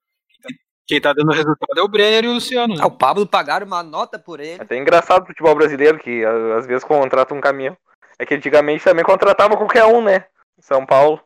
[0.88, 2.82] Quem tá dando resultado é o Brenner e o Luciano, né?
[2.82, 4.62] Ah, o Pablo pagaram uma nota por ele.
[4.62, 6.24] Até engraçado o futebol brasileiro, que
[6.58, 7.78] às vezes contrata um caminhão.
[8.18, 10.26] É que antigamente também contratava qualquer um, né?
[10.60, 11.22] São Paulo.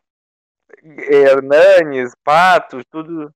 [0.84, 3.34] Hernanes, Pato, tudo.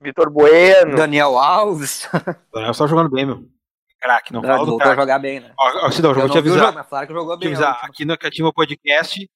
[0.00, 0.96] Vitor Bueno.
[0.96, 2.08] Daniel Alves.
[2.12, 2.12] O
[2.52, 3.55] Daniel tá jogando bem, meu.
[4.00, 5.00] Craque, não do voltou a craque.
[5.00, 5.54] jogar bem, né?
[5.58, 6.66] Ó, ó, Cidão, Eu vou te não vi o avisar.
[6.66, 7.48] jogo, mas falaram que jogou Vou te bem.
[7.48, 7.80] avisar.
[7.84, 9.30] Aqui no Catima Podcast,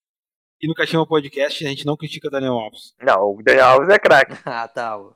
[0.58, 2.94] aqui no Catima Podcast, a gente não critica Daniel Alves.
[3.00, 4.32] Não, o Daniel Alves é craque.
[4.46, 4.96] Ah, tá.
[4.98, 5.14] O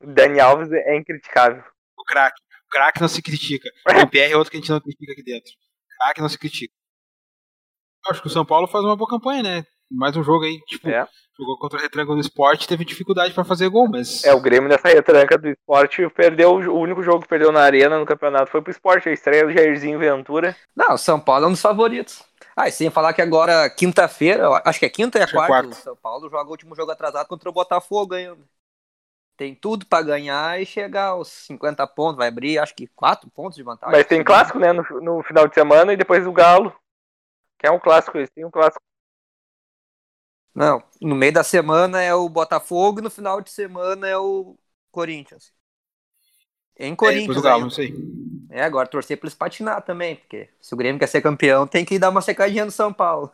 [0.00, 1.62] Daniel Alves é incriticável.
[1.98, 2.40] O craque.
[2.66, 3.68] O craque não se critica.
[4.02, 5.52] O PR é outro que a gente não critica aqui dentro.
[5.98, 6.74] Craque não se critica.
[8.08, 9.66] Acho que o São Paulo faz uma boa campanha, né?
[9.94, 11.06] Mais um jogo aí, tipo, É.
[11.38, 14.24] jogou contra a retranca do esporte, teve dificuldade pra fazer gol, mas.
[14.24, 16.52] É, o Grêmio nessa retranca do esporte perdeu.
[16.54, 19.52] O único jogo que perdeu na arena no campeonato foi pro esporte, a estreia do
[19.52, 20.56] Jairzinho Ventura.
[20.74, 22.24] Não, o São Paulo é um dos favoritos.
[22.56, 25.40] Ah, e sem falar que agora, quinta-feira, acho que é quinta e Acho que é
[25.46, 25.78] quarta, quarta.
[25.78, 28.38] o São Paulo joga o último jogo atrasado contra o Botafogo ainda.
[29.36, 33.56] Tem tudo pra ganhar e chegar aos 50 pontos, vai abrir, acho que 4 pontos
[33.56, 33.96] de vantagem.
[33.96, 36.72] Mas tem clássico, né, no, no final de semana e depois o Galo.
[37.58, 38.82] Que é um clássico, eles têm um clássico.
[40.54, 44.58] Não, no meio da semana é o Botafogo e no final de semana é o
[44.90, 45.52] Corinthians.
[46.78, 47.26] Em É, Corinthians.
[47.34, 47.64] do Galo, ainda.
[47.64, 47.92] não sei.
[48.50, 51.84] É, agora torcer pra eles patinar também, porque se o Grêmio quer ser campeão, tem
[51.84, 53.32] que dar uma secadinha no São Paulo.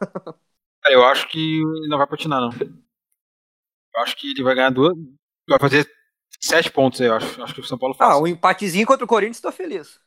[0.82, 2.50] Cara, eu acho que ele não vai patinar, não.
[3.94, 4.96] Eu acho que ele vai ganhar duas.
[5.48, 5.88] Vai fazer
[6.40, 7.42] sete pontos, eu acho.
[7.42, 8.10] Acho que o São Paulo faz.
[8.10, 10.00] Ah, um empatezinho contra o Corinthians, tô feliz.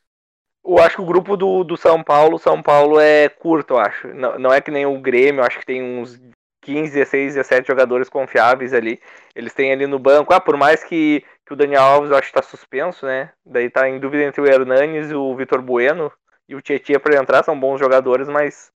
[0.63, 4.08] Eu acho que o grupo do, do São Paulo, São Paulo é curto, eu acho.
[4.13, 6.19] Não, não é que nem o Grêmio, eu acho que tem uns
[6.62, 9.00] 15, 16, 17 jogadores confiáveis ali.
[9.36, 10.34] Eles têm ali no banco.
[10.34, 13.32] Ah, por mais que, que o Daniel Alves eu acho que tá suspenso, né?
[13.45, 16.12] Daí tá em dúvida entre o Hernanes, o Vitor Bueno
[16.47, 18.71] e o Tietchan para entrar, são bons jogadores, mas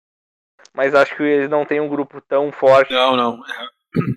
[0.73, 2.93] mas acho que eles não têm um grupo tão forte.
[2.93, 3.35] Não, não.
[3.47, 3.69] É,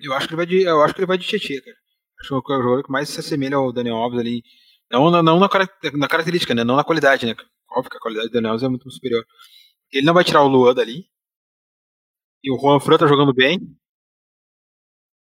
[0.02, 1.76] eu acho que ele vai de, eu acho que ele vai de Tietchan, cara.
[2.20, 4.42] Acho que é o jogador que mais se assemelha ao Daniel Alves ali.
[4.90, 5.48] Não, não, não na,
[5.94, 6.64] na, característica, né?
[6.64, 7.34] Não na qualidade, né?
[7.70, 9.24] Óbvio que a qualidade do Daniel Alves é muito superior.
[9.92, 11.06] Ele não vai tirar o Luan dali.
[12.42, 13.58] E o Juan Fran tá jogando bem.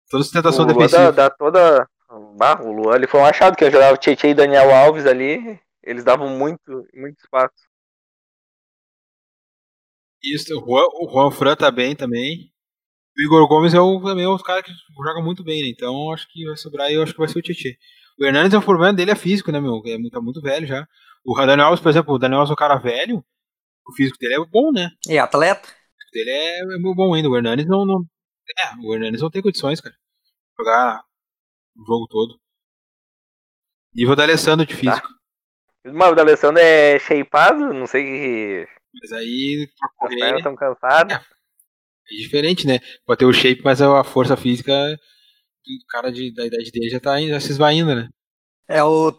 [0.10, 1.12] Toda sustentação o defensiva.
[1.12, 1.90] Dá, dá toda.
[2.38, 5.60] Bah, o Luan ele foi um achado que jogava o Tietchan e Daniel Alves ali.
[5.84, 7.68] Eles davam muito, muito espaço.
[10.24, 12.52] Isso, o Juan, o Juan Fran tá bem também.
[13.18, 14.72] O Igor Gomes é o, também é um cara que
[15.04, 15.70] joga muito bem, né?
[15.70, 17.76] Então acho que vai sobrar e eu acho que vai ser o Tietchan.
[18.20, 19.82] O Hernandes é o problema dele é físico, né, meu?
[19.86, 20.88] É, tá muito velho já.
[21.26, 23.24] O Daniel Alves, por exemplo, o Daniel Alves é um cara velho.
[23.88, 24.90] O físico dele é bom, né?
[25.08, 25.70] E atleta?
[26.18, 27.30] Dele é, é muito bom ainda.
[27.30, 28.04] O Hernandes não, não.
[28.58, 29.96] É, o Hernandes não tem condições, cara.
[30.60, 31.04] Jogar
[31.76, 32.40] o jogo todo.
[33.94, 35.08] Nível da Alessandro de físico.
[35.08, 35.92] Tá.
[35.94, 38.68] Mas o da Alessandro é shapeado, não sei
[39.00, 39.70] Mas aí.
[40.02, 41.14] As pernas estão cansadas.
[41.14, 42.80] É, é diferente, né?
[43.06, 47.00] Pode ter o shape, mas a força física o cara de, da idade dele já
[47.00, 48.10] tá já se esvaindo, né?
[48.68, 49.14] É o.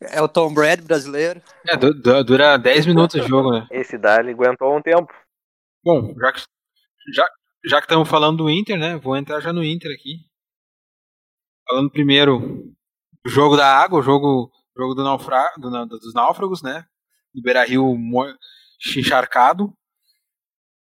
[0.00, 1.40] É o Tom Brady brasileiro.
[1.66, 1.76] É,
[2.22, 3.66] dura 10 minutos o jogo, né?
[3.70, 5.12] Esse Dali aguentou um tempo.
[5.84, 6.40] Bom, já que
[7.12, 7.28] já,
[7.66, 8.96] já que estamos falando do Inter, né?
[8.96, 10.20] Vou entrar já no Inter aqui.
[11.68, 12.38] Falando primeiro
[13.26, 16.86] o jogo da água, o jogo, jogo do naufra, do, dos náufragos, né?
[17.34, 17.94] Do Beira Rio
[18.96, 19.74] encharcado.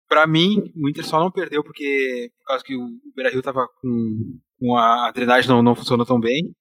[0.07, 3.67] Pra mim, o Inter só não perdeu porque por causa que o Beira Rio tava
[3.81, 6.55] com, com a, a drenagem não, não funcionou tão bem.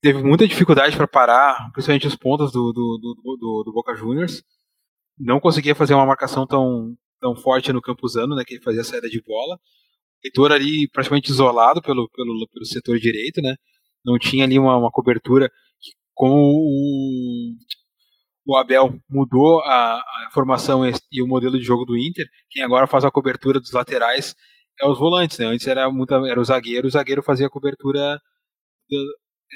[0.00, 4.42] Teve muita dificuldade para parar, principalmente os pontos do, do, do, do, do Boca Juniors.
[5.22, 8.84] Não conseguia fazer uma marcação tão, tão forte no Campuzano, né, que ele fazia a
[8.84, 9.58] saída de bola.
[10.24, 13.56] Heitor ali praticamente isolado pelo, pelo, pelo setor direito, né?
[14.04, 15.48] Não tinha ali uma, uma cobertura
[15.80, 17.54] que, como o,
[18.46, 22.86] o Abel mudou a, a, formação e o modelo de jogo do Inter, quem agora
[22.86, 24.34] faz a cobertura dos laterais
[24.80, 25.46] é os volantes, né?
[25.46, 28.20] Antes era, muita, era o zagueiro, o zagueiro fazia a cobertura,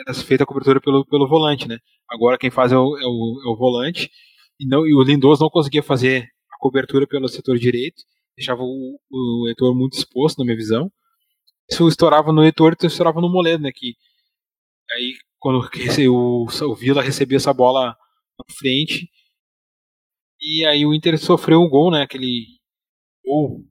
[0.07, 1.79] era feita a cobertura pelo, pelo volante, né?
[2.09, 4.11] Agora quem faz é o, é o, é o volante,
[4.61, 8.03] e, não, e o Lindoso não conseguia fazer a cobertura pelo setor direito,
[8.37, 10.91] deixava o, o Heitor muito exposto, na minha visão.
[11.71, 13.71] Isso estourava no Heitor, então estourava no Moledo, né?
[13.75, 13.95] Que
[14.93, 15.61] aí quando
[16.11, 17.97] o, o Vila recebia essa bola
[18.39, 19.09] na frente,
[20.41, 22.03] e aí o Inter sofreu um gol, né?
[22.03, 22.47] Aquele
[23.25, 23.65] gol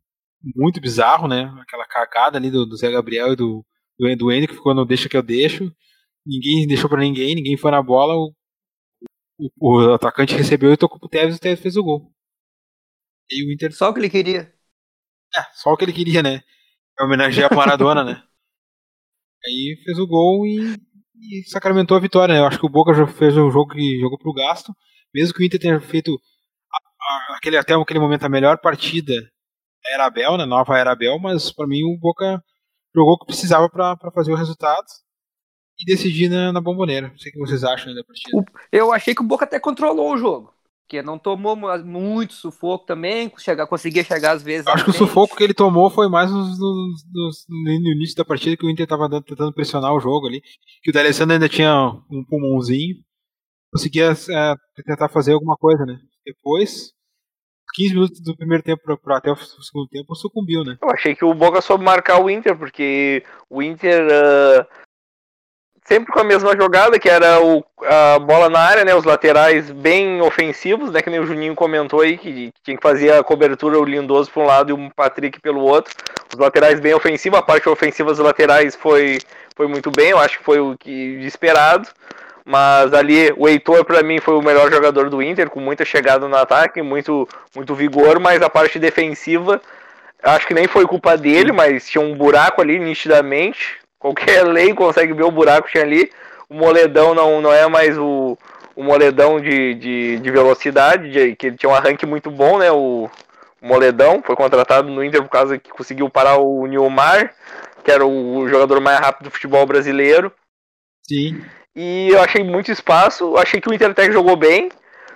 [0.55, 1.43] muito bizarro, né?
[1.61, 3.65] Aquela cagada ali do, do Zé Gabriel e do,
[3.97, 5.71] do, do Ender, que ficou no deixa que eu deixo.
[6.25, 8.15] Ninguém deixou para ninguém, ninguém foi na bola.
[8.15, 8.33] O,
[9.37, 12.11] o, o, atacante recebeu e tocou pro Tevez e o Tevez fez o gol.
[13.29, 13.73] E o Inter.
[13.73, 14.53] Só o que ele queria.
[15.35, 16.41] É, só o que ele queria, né?
[16.99, 18.23] É homenagear a Maradona, né?
[19.45, 20.75] Aí fez o gol e,
[21.15, 22.39] e, sacramentou a vitória, né?
[22.39, 24.73] Eu acho que o Boca já fez o jogo que jogou pro gasto.
[25.13, 26.11] Mesmo que o Inter tenha feito
[26.71, 29.13] a, a, aquele, até aquele momento a melhor partida
[29.87, 30.45] era Abel, né?
[30.45, 32.43] Nova era Abel, mas para mim o Boca
[32.95, 34.85] jogou o que precisava para fazer o resultado
[35.79, 37.09] e decidir na, na bomboneira.
[37.09, 38.43] Não sei o que vocês acham da partida.
[38.71, 40.53] Eu achei que o Boca até controlou o jogo.
[40.87, 44.67] Que não tomou muito sufoco também, chegar, conseguia chegar às vezes.
[44.67, 48.55] Acho que o sufoco que ele tomou foi mais no, no, no início da partida
[48.55, 50.41] que o Inter estava tentando pressionar o jogo ali.
[50.83, 51.73] Que o D'Alessandro ainda tinha
[52.09, 52.97] um pulmãozinho.
[53.73, 55.99] Conseguia é, tentar fazer alguma coisa, né?
[56.23, 56.93] Depois,
[57.75, 60.77] 15 minutos do primeiro tempo para até o segundo tempo sucumbiu, né?
[60.81, 64.65] Eu achei que o Boca soube marcar o Inter, porque o Inter uh,
[65.85, 68.93] sempre com a mesma jogada, que era o, a bola na área, né?
[68.93, 71.01] Os laterais bem ofensivos, né?
[71.01, 74.43] Que nem o Juninho comentou aí, que, tinha que fazer a cobertura o Lindoso para
[74.43, 75.93] um lado e o Patrick pelo outro.
[76.33, 79.19] Os laterais bem ofensivos, a parte ofensiva dos laterais foi,
[79.55, 80.91] foi muito bem, eu acho que foi o que
[81.25, 81.87] esperado.
[82.43, 86.27] Mas ali o Heitor para mim foi o melhor jogador do Inter, com muita chegada
[86.27, 89.61] no ataque, muito, muito vigor, mas a parte defensiva
[90.23, 93.84] acho que nem foi culpa dele, mas tinha um buraco ali nitidamente.
[94.05, 96.11] Qualquer lei consegue ver o buraco que tinha ali.
[96.47, 98.37] O moledão não, não é mais o,
[98.75, 102.71] o moledão de, de, de velocidade, de, que ele tinha um arranque muito bom, né?
[102.71, 103.09] O,
[103.59, 107.33] o moledão foi contratado no Inter por causa que conseguiu parar o Nilmar,
[107.83, 110.31] que era o jogador mais rápido do futebol brasileiro.
[111.07, 111.43] Sim.
[111.75, 114.69] E eu achei muito espaço, achei que o Inter até jogou bem,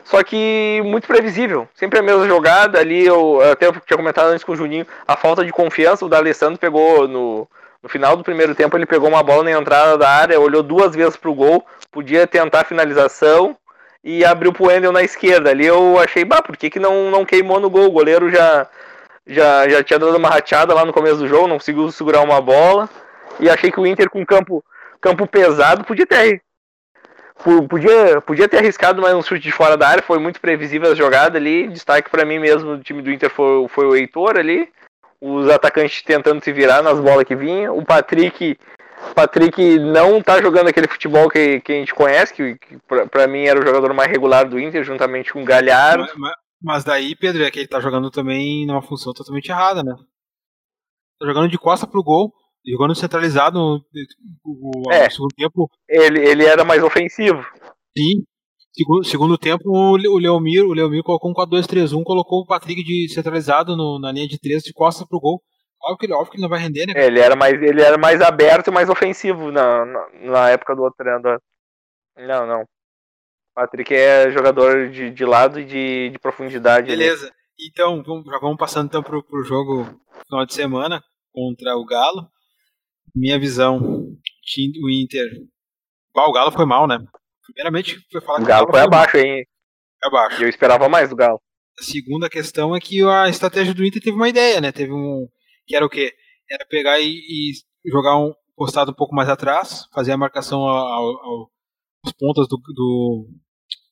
[0.03, 1.67] só que muito previsível.
[1.75, 5.45] Sempre a mesma jogada ali, eu até tinha comentado antes com o Juninho, a falta
[5.45, 7.47] de confiança, o D'Alessandro pegou no,
[7.81, 10.93] No final do primeiro tempo ele pegou uma bola na entrada da área, olhou duas
[10.93, 13.57] vezes pro gol, podia tentar a finalização
[14.03, 15.49] e abriu pro Wendel na esquerda.
[15.49, 17.85] Ali eu achei, bah, por que, que não, não queimou no gol?
[17.87, 18.67] O goleiro já,
[19.25, 22.41] já, já tinha dado uma rateada lá no começo do jogo, não conseguiu segurar uma
[22.41, 22.89] bola.
[23.39, 24.63] E achei que o Inter com campo,
[24.99, 26.41] campo pesado podia ter.
[27.69, 30.95] Podia, podia ter arriscado mais um chute de fora da área, foi muito previsível a
[30.95, 31.69] jogada ali.
[31.69, 34.69] Destaque para mim mesmo do time do Inter foi, foi o Heitor ali.
[35.21, 37.77] Os atacantes tentando se virar nas bolas que vinham.
[37.77, 38.57] O Patrick
[39.15, 42.77] Patrick não tá jogando aquele futebol que, que a gente conhece, que, que
[43.09, 46.07] para mim era o jogador mais regular do Inter, juntamente com o Galhardo.
[46.17, 49.93] Mas, mas, daí, Pedro, é que ele tá jogando também numa função totalmente errada, né?
[51.19, 52.33] Tá jogando de costa pro gol,
[52.65, 53.85] jogando centralizado no,
[54.45, 55.69] no, é, segundo tempo.
[55.87, 57.41] Ele, ele era mais ofensivo.
[57.97, 58.23] Sim.
[58.71, 63.75] Segundo, segundo tempo, o Leomir, o Leomir colocou um 4-2-3-1, colocou o Patrick de centralizado
[63.75, 65.41] no, na linha de 3 de costa pro gol.
[65.81, 66.93] Óbvio que, ele, óbvio que ele não vai render, né?
[66.95, 70.75] É, ele era mais, ele era mais aberto e mais ofensivo na, na, na época
[70.75, 71.39] do outro treinador.
[72.17, 72.65] Não, não.
[73.55, 76.87] Patrick é jogador de, de lado e de, de profundidade.
[76.87, 77.27] Beleza.
[77.27, 77.35] Ali.
[77.69, 79.85] Então, vamos, já vamos passando então pro, pro jogo
[80.25, 81.03] final de semana
[81.33, 82.29] contra o Galo.
[83.15, 85.25] Minha visão, o Inter.
[86.15, 86.99] o Galo foi mal, né?
[87.53, 89.45] Primeiramente, foi falar que o Galo, foi, foi abaixo, hein?
[90.03, 90.43] Abaixo.
[90.43, 91.41] Eu esperava mais do Galo.
[91.79, 94.71] A segunda questão é que a estratégia do Inter teve uma ideia, né?
[94.71, 95.27] Teve um.
[95.65, 96.13] Que era o quê?
[96.49, 97.51] Era pegar e, e
[97.89, 101.47] jogar um postado um pouco mais atrás, fazer a marcação aos
[102.17, 103.29] pontas do, do,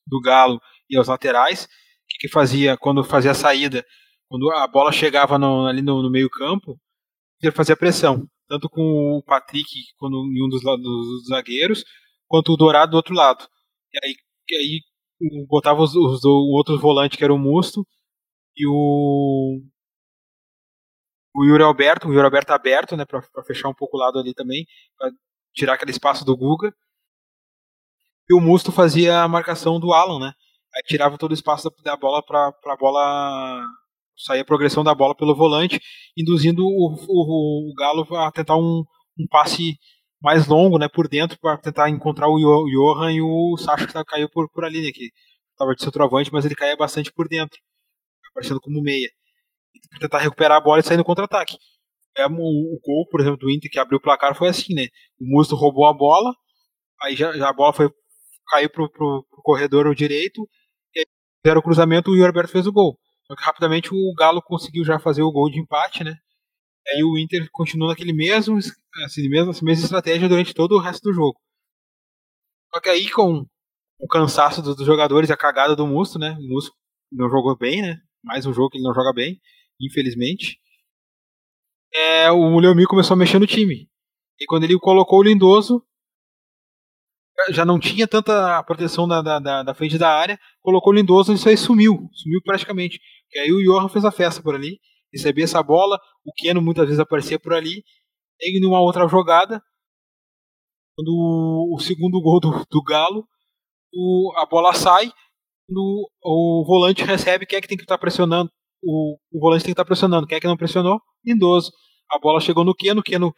[0.06, 1.63] do Galo e aos laterais.
[1.63, 1.67] O
[2.10, 3.86] que, que fazia quando fazia a saída?
[4.28, 6.78] Quando a bola chegava no, ali no, no meio campo,
[7.41, 8.28] ele fazia pressão.
[8.48, 8.82] Tanto com
[9.17, 11.84] o Patrick quando, em um dos, dos zagueiros,
[12.27, 13.47] quanto o Dourado do outro lado.
[13.93, 14.15] E aí,
[14.59, 14.81] aí
[15.47, 17.85] botava os, os, o outro volante que era o Musto
[18.55, 19.61] e o
[21.35, 24.33] o Yuri Alberto, o Yuri Alberto aberto, né, para fechar um pouco o lado ali
[24.33, 24.65] também,
[24.97, 25.11] para
[25.53, 26.73] tirar aquele espaço do Guga.
[28.29, 30.33] E o Musto fazia a marcação do Alan, né?
[30.75, 33.63] Aí tirava todo o espaço da bola para a bola
[34.17, 35.79] sair a progressão da bola pelo volante,
[36.17, 38.83] induzindo o, o, o Galo a tentar um,
[39.17, 39.77] um passe
[40.21, 44.03] mais longo, né, por dentro, para tentar encontrar o Johan e o Sacha que tá,
[44.03, 45.12] caiu por, por ali, né, que
[45.51, 47.60] estava de centroavante, mas ele caía bastante por dentro,
[48.32, 49.10] aparecendo como meia,
[49.89, 51.58] para tentar recuperar a bola e sair no contra-ataque.
[52.17, 54.88] É, o, gol, por exemplo, do Inter que abriu o placar foi assim, né,
[55.19, 56.34] o Musto roubou a bola,
[57.03, 57.89] aí já, já a bola foi
[58.49, 60.47] caiu pro, pro, pro corredor direito,
[60.95, 61.06] e aí
[61.43, 62.97] fizeram o cruzamento e o Alberto fez o gol.
[63.27, 66.15] Só que rapidamente o Galo conseguiu já fazer o gol de empate, né?
[66.89, 68.58] Aí o Inter continuou naquele mesmo,
[69.04, 71.39] assim, mesmo, assim, mesma estratégia durante todo o resto do jogo.
[72.73, 73.45] Só que aí com
[74.00, 76.38] o cansaço dos, jogadores a cagada do Musto, né?
[76.39, 76.71] O Musto
[77.12, 78.00] não jogou bem, né?
[78.23, 79.39] Mais um jogo que ele não joga bem,
[79.82, 80.60] infelizmente.
[81.93, 83.89] É, o Leomir começou a mexer no time.
[84.39, 85.84] E quando ele colocou o Lindoso,
[87.50, 91.36] já não tinha tanta proteção da, da, da frente da área, colocou o Lindoso e
[91.36, 92.10] isso aí sumiu.
[92.13, 93.00] Sumiu praticamente.
[93.34, 94.80] E aí o Johan fez a festa por ali
[95.12, 97.84] recebia essa bola, o Keno muitas vezes aparecia por ali,
[98.39, 99.62] e numa outra jogada,
[100.96, 101.10] quando
[101.74, 103.28] o, segundo gol do, do Galo,
[103.93, 105.12] o, a bola sai,
[105.70, 108.50] no, o volante recebe, quem é que tem que estar tá pressionando?
[108.84, 111.02] O, o volante tem que estar tá pressionando, quem é que não pressionou?
[111.26, 111.72] Lindoso.
[112.10, 113.34] A bola chegou no Keno, o Keno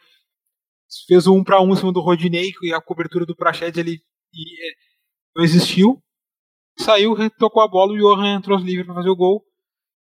[1.06, 4.00] fez um para um em cima do Rodinei e a cobertura do Prachedes ele
[4.32, 4.74] e, é,
[5.36, 6.02] não existiu.
[6.78, 9.44] Saiu, tocou a bola, o Johan entrou livre para fazer o gol.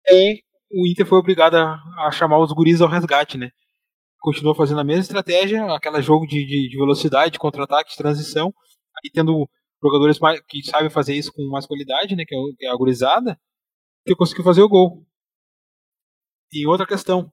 [0.08, 3.50] E o Inter foi obrigado a, chamar os guris ao resgate, né?
[4.20, 8.54] Continuou fazendo a mesma estratégia, aquele jogo de, de, de velocidade, de contra-ataque, transição,
[9.04, 9.50] aí tendo
[9.82, 12.24] jogadores mais, que sabem fazer isso com mais qualidade, né?
[12.26, 13.40] Que é, que é a gurizada,
[14.06, 15.06] que conseguiu fazer o gol.
[16.52, 17.32] E outra questão,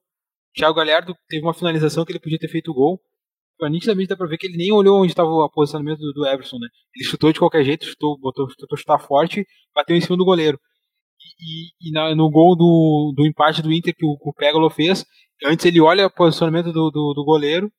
[0.55, 3.01] Thiago Galhardo teve uma finalização que ele podia ter feito o gol.
[3.59, 6.57] Nitidamente dá pra ver que ele nem olhou onde estava o posicionamento do, do Everson,
[6.59, 6.67] né?
[6.95, 10.59] Ele chutou de qualquer jeito, chutou, botou, chutou chutar forte, bateu em cima do goleiro
[11.39, 15.05] e, e na, no gol do, do empate do Inter que o, que o fez,
[15.45, 17.71] antes ele olha o posicionamento do, do, do, goleiro,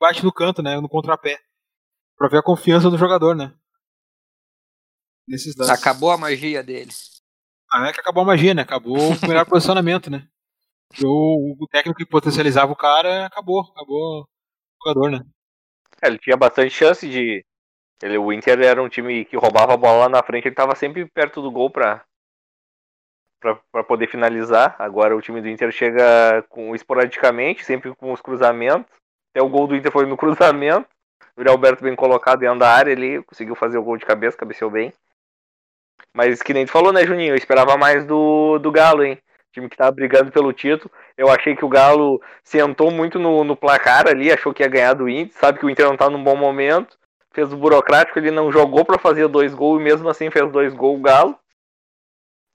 [0.00, 1.38] bate no canto, né, no contrapé,
[2.16, 3.54] pra ver a confiança do jogador, né.
[5.26, 5.78] Nesses lances.
[5.78, 7.20] Acabou a magia deles.
[7.70, 10.26] Ah, não é que acabou a magia, né, acabou o melhor posicionamento, né.
[11.04, 14.26] O, o técnico que potencializava o cara acabou, acabou o
[14.82, 15.24] jogador, né.
[16.02, 17.44] É, ele tinha bastante chance de.
[18.00, 20.74] Ele, o Inter era um time que roubava a bola lá na frente, ele estava
[20.76, 22.04] sempre perto do gol para
[23.40, 24.74] para poder finalizar.
[24.78, 28.90] Agora o time do Inter chega com esporadicamente, sempre com os cruzamentos.
[29.30, 30.88] Até o gol do Inter foi no cruzamento.
[31.36, 34.70] O Alberto bem colocado dentro da área ali, conseguiu fazer o gol de cabeça, cabeceou
[34.70, 34.92] bem.
[36.12, 37.32] Mas que nem tu falou, né, Juninho?
[37.32, 39.18] Eu esperava mais do, do Galo, hein?
[39.52, 40.90] time que tava brigando pelo título.
[41.16, 44.94] Eu achei que o Galo sentou muito no, no placar ali, achou que ia ganhar
[44.94, 46.96] do Inter, sabe que o Inter não tá num bom momento.
[47.32, 50.72] Fez o burocrático, ele não jogou para fazer dois gols e mesmo assim fez dois
[50.74, 51.38] gols o Galo.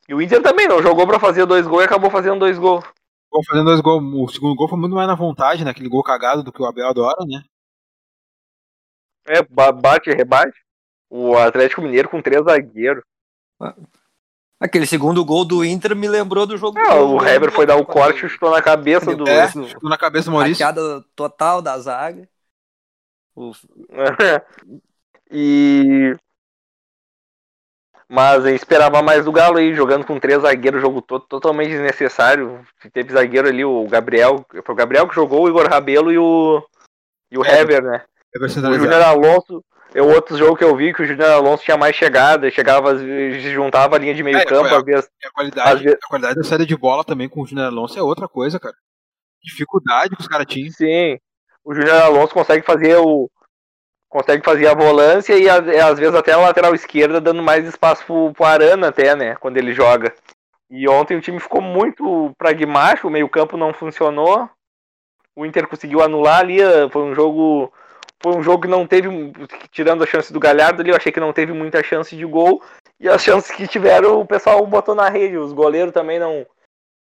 [0.08, 2.84] E o Inter também não jogou para fazer dois gols e acabou fazendo dois gols.
[2.84, 4.04] Acabou fazendo dois gols.
[4.04, 6.88] O segundo gol foi muito mais na vontade, naquele gol cagado do que o Abel
[6.88, 7.44] adora, né?
[9.26, 10.58] É, bate e rebate.
[11.10, 13.04] O Atlético Mineiro com três zagueiros.
[14.60, 16.80] Aquele segundo gol do Inter me lembrou do jogo.
[16.80, 19.28] Não, do o Heber foi dar o corte e chutou na cabeça do.
[19.28, 20.66] É, chutou na cabeça do Maurício.
[20.66, 22.28] Hackeada total da zaga.
[25.30, 26.16] e.
[28.10, 32.66] Mas eu esperava mais do Galo aí, jogando com três zagueiros, jogo todo totalmente desnecessário.
[32.94, 34.46] Teve zagueiro ali, o Gabriel.
[34.64, 36.64] Foi o Gabriel que jogou, o Igor Rabelo e o.
[37.32, 38.04] E o Heber, né?
[38.36, 39.64] Heber o Júnior Alonso.
[39.96, 43.54] É outro jogo que eu vi que o Júnior Alonso tinha mais chegada, chegava, se
[43.54, 45.10] juntava a linha de meio é, campo, às vezes.
[45.24, 46.00] A qualidade, vezes...
[46.04, 48.76] a qualidade da saída de bola também com o Júnior Alonso é outra coisa, cara.
[49.44, 50.72] Dificuldade que os caras tinham.
[50.72, 51.20] Sim.
[51.64, 53.30] O Júnior Alonso consegue fazer o.
[54.14, 58.32] Consegue fazer a volância e às vezes até a lateral esquerda, dando mais espaço pro,
[58.32, 59.36] pro Arana até, né?
[59.38, 60.14] Quando ele joga.
[60.70, 64.48] E ontem o time ficou muito pragmático, o meio-campo não funcionou.
[65.36, 66.60] O Inter conseguiu anular ali,
[66.92, 67.74] foi um jogo
[68.22, 69.10] foi um jogo que não teve,
[69.72, 72.62] tirando a chance do Galhardo ali, eu achei que não teve muita chance de gol.
[73.00, 75.40] E as chances que tiveram, o pessoal botou na rede.
[75.40, 76.46] Os goleiros também não.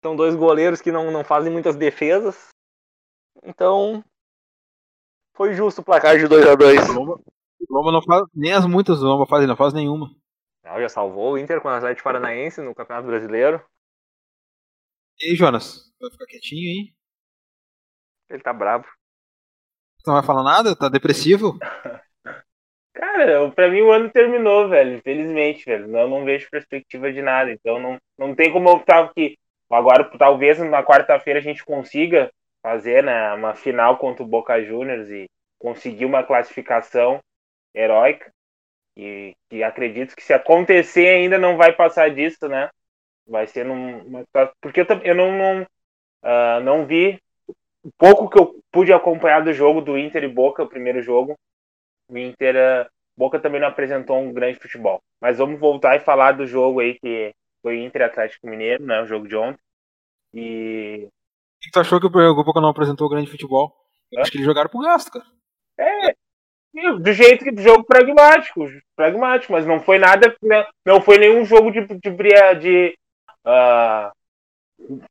[0.03, 2.47] São dois goleiros que não, não fazem muitas defesas.
[3.43, 4.03] Então.
[5.36, 7.24] Foi justo o placar de 2 a 2 O
[7.70, 8.24] Lomba não faz.
[8.34, 10.16] Nem as muitas o Lomba faz, não faz nenhuma.
[10.64, 13.62] Não, já salvou o Inter com o Atlético Paranaense no Campeonato Brasileiro.
[15.20, 15.92] E aí, Jonas?
[16.00, 16.94] Vai ficar quietinho aí?
[18.30, 18.86] Ele tá bravo.
[20.06, 20.76] Não vai falar nada?
[20.76, 21.58] Tá depressivo?
[22.94, 24.98] Cara, pra mim o ano terminou, velho.
[24.98, 25.98] Infelizmente, velho.
[25.98, 27.52] Eu não vejo perspectiva de nada.
[27.52, 29.38] Então não, não tem como eu estar aqui.
[29.70, 32.32] Agora, talvez na quarta-feira a gente consiga
[32.64, 35.26] fazer né, uma final contra o Boca Juniors e
[35.59, 37.20] conseguir uma classificação
[37.76, 38.32] heróica.
[38.95, 42.70] E, e acredito que se acontecer ainda não vai passar disso, né?
[43.28, 44.24] Vai ser numa.
[44.61, 47.20] Porque eu, eu não, não, uh, não vi
[47.84, 51.38] o pouco que eu pude acompanhar do jogo do Inter e Boca, o primeiro jogo,
[52.07, 52.88] o Inter, eh,
[53.18, 55.01] Boca também não apresentou um grande futebol.
[55.20, 59.05] Mas vamos voltar e falar do jogo aí que foi Inter Atlético Mineiro, né, o
[59.05, 59.59] jogo de ontem.
[60.34, 61.07] E
[61.64, 62.09] que tu achou que o
[62.43, 63.74] Boca não apresentou grande futebol?
[64.11, 65.26] Eu acho que eles jogaram pro gasto, cara.
[65.78, 66.14] É,
[66.99, 71.72] do jeito que jogo pragmático, pragmático, mas não foi nada, né, não foi nenhum jogo
[71.72, 72.11] de, de,
[72.59, 72.95] de
[73.45, 74.11] uh,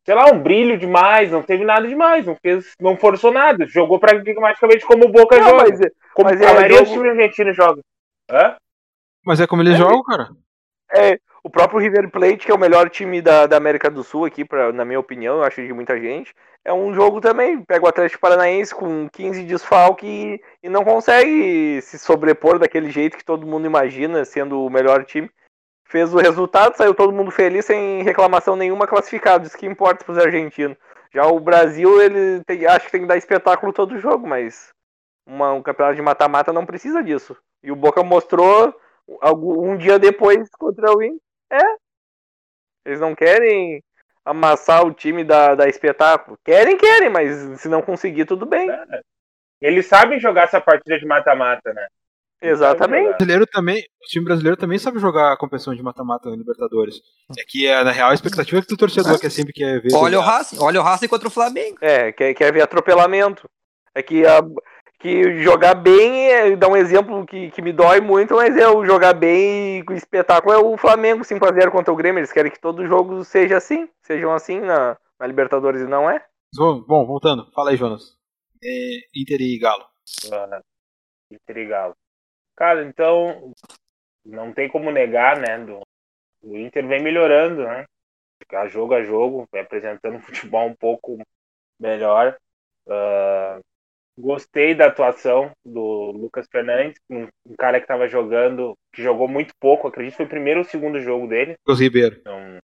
[0.05, 3.99] sei lá, um brilho demais, não teve nada demais, não fez, não forçou nada, jogou
[3.99, 6.89] praticamente como o Boca não, joga, mas, é, como mas a é maioria jogo...
[6.89, 7.81] dos times argentinos joga.
[8.31, 8.57] Hã?
[9.25, 10.31] Mas é como eles é, jogam, cara.
[10.95, 14.25] É, o próprio River Plate, que é o melhor time da, da América do Sul
[14.25, 16.35] aqui, pra, na minha opinião, eu acho de muita gente,
[16.65, 21.81] é um jogo também, pega o Atlético Paranaense com 15 desfalque e, e não consegue
[21.83, 25.29] se sobrepor daquele jeito que todo mundo imagina, sendo o melhor time
[25.93, 29.47] fez o resultado, saiu todo mundo feliz, sem reclamação nenhuma, classificado.
[29.47, 30.79] Isso que importa para os argentinos.
[31.13, 34.73] Já o Brasil, ele tem, acho que tem que dar espetáculo todo jogo, mas
[35.27, 37.37] uma, um campeonato de mata-mata não precisa disso.
[37.63, 38.75] E o Boca mostrou
[39.07, 41.21] um dia depois contra o Inter.
[41.53, 41.77] É.
[42.87, 43.83] Eles não querem
[44.25, 46.39] amassar o time da, da espetáculo.
[46.45, 48.71] Querem, querem, mas se não conseguir, tudo bem.
[48.71, 49.01] É.
[49.61, 51.87] Eles sabem jogar essa partida de mata-mata, né?
[52.43, 53.07] Exatamente.
[53.07, 57.01] O brasileiro também, o time brasileiro também sabe jogar a competição de mata-mata na Libertadores.
[57.39, 59.95] É que é, na real a expectativa é que o torcedor quer sempre quer ver.
[59.95, 61.79] Olha o Racing, olha o Racing contra o Flamengo.
[61.81, 63.49] É, quer, quer ver atropelamento.
[63.95, 64.41] É que, a,
[65.03, 68.87] que jogar bem, é, dá um exemplo que, que me dói muito, mas é o
[68.87, 72.21] jogar bem e o espetáculo é o Flamengo 5x0 contra o Grêmio.
[72.21, 76.25] Eles querem que todo jogo seja assim, sejam assim na, na Libertadores e não é.
[76.57, 78.17] Bom, voltando, fala aí, Jonas.
[78.63, 79.85] É, Inter e Galo.
[80.33, 80.61] Ah,
[81.33, 81.97] Inter e Galo.
[82.55, 83.53] Cara, então
[84.25, 85.59] não tem como negar, né?
[85.59, 85.81] Do,
[86.45, 87.87] o Inter vem melhorando, né?
[88.53, 91.19] A jogo a jogo, vem apresentando futebol um pouco
[91.81, 92.37] melhor.
[92.87, 93.61] Uh,
[94.17, 99.55] gostei da atuação do Lucas Fernandes, um, um cara que estava jogando, que jogou muito
[99.59, 101.55] pouco, acredito que foi o primeiro ou segundo jogo dele.
[101.67, 102.17] Lucas Ribeiro.
[102.21, 102.59] Então,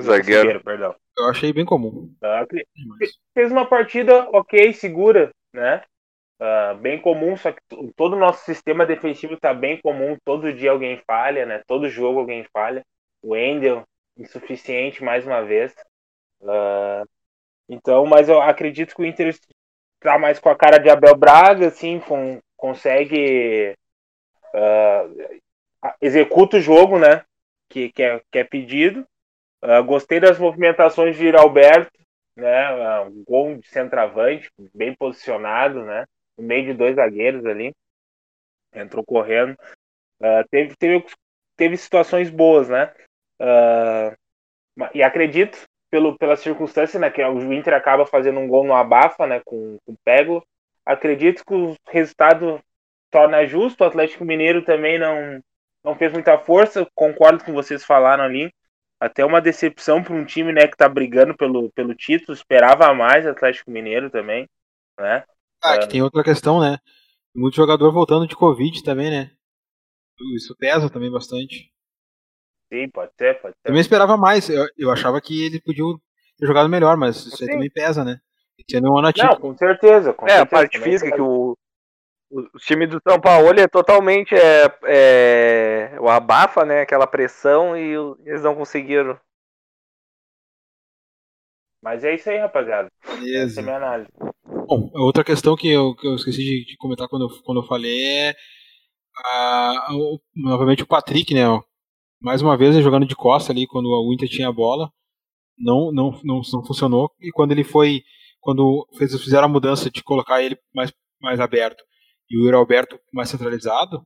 [0.00, 0.40] Zagueiro.
[0.40, 0.94] Ribeiro, perdão.
[1.18, 2.14] Eu achei bem comum.
[2.22, 5.82] Uh, fez uma partida ok, segura, né?
[6.38, 7.60] Uh, bem comum, só que
[7.96, 10.16] todo o nosso sistema defensivo está bem comum.
[10.24, 11.62] Todo dia alguém falha, né?
[11.66, 12.82] Todo jogo alguém falha.
[13.22, 13.84] O Endel,
[14.18, 15.74] insuficiente mais uma vez.
[16.42, 17.08] Uh,
[17.68, 19.34] então, mas eu acredito que o Inter
[20.06, 23.74] está mais com a cara de Abel Braga, assim, com, consegue.
[24.54, 25.40] Uh,
[26.00, 27.24] executa o jogo, né?
[27.68, 29.04] Que, que, é, que é pedido.
[29.62, 31.90] Uh, gostei das movimentações de Alberto,
[32.36, 33.00] né?
[33.00, 36.04] Um gol de centroavante, bem posicionado, né?
[36.38, 37.72] No meio de dois zagueiros ali.
[38.72, 39.56] Entrou correndo.
[40.20, 41.04] Uh, teve, teve,
[41.56, 42.94] teve situações boas, né?
[44.94, 45.58] E acredito,
[45.90, 47.10] pelo, pela circunstância, né?
[47.10, 49.40] Que o Inter acaba fazendo um gol no abafa, né?
[49.44, 50.46] Com, com o Pego.
[50.84, 52.60] Acredito que o resultado
[53.10, 53.82] torna justo.
[53.82, 55.42] O Atlético Mineiro também não,
[55.84, 56.86] não fez muita força.
[56.94, 58.52] Concordo com vocês falaram ali
[59.00, 62.34] até uma decepção para um time né, que está brigando pelo, pelo título.
[62.34, 64.48] Esperava mais Atlético Mineiro também,
[64.98, 65.24] né?
[65.62, 66.78] Ah, que tem outra questão, né?
[67.34, 69.30] Muito jogador voltando de Covid também, né?
[70.34, 71.70] Isso pesa também bastante.
[72.72, 73.62] Sim, pode ser, pode ser.
[73.62, 74.48] Também esperava mais.
[74.48, 75.98] Eu, eu achava que eles podiam
[76.38, 78.18] ter jogado melhor, mas isso aí também pesa, né?
[78.66, 80.12] Tinha um ano Não, com certeza.
[80.12, 81.56] Com é, certeza, a parte física que o,
[82.30, 86.80] o time do São Paulo é totalmente é, é, o abafa, né?
[86.80, 87.94] Aquela pressão e
[88.24, 89.18] eles não conseguiram.
[91.82, 92.88] Mas é isso aí, rapaziada.
[93.06, 93.44] Beleza.
[93.44, 94.08] Essa é a minha análise.
[94.44, 97.66] Bom, outra questão que eu, que eu esqueci de, de comentar quando eu, quando eu
[97.66, 98.34] falei é
[99.24, 99.92] a, a,
[100.34, 101.42] novamente o Patrick, né?
[102.20, 104.90] Mais uma vez jogando de costa ali quando o Inter tinha a bola.
[105.58, 107.10] Não, não, não, não funcionou.
[107.20, 108.02] E quando ele foi.
[108.40, 111.82] Quando fez, fizeram a mudança de colocar ele mais, mais aberto
[112.30, 114.04] e o Yuri Alberto mais centralizado,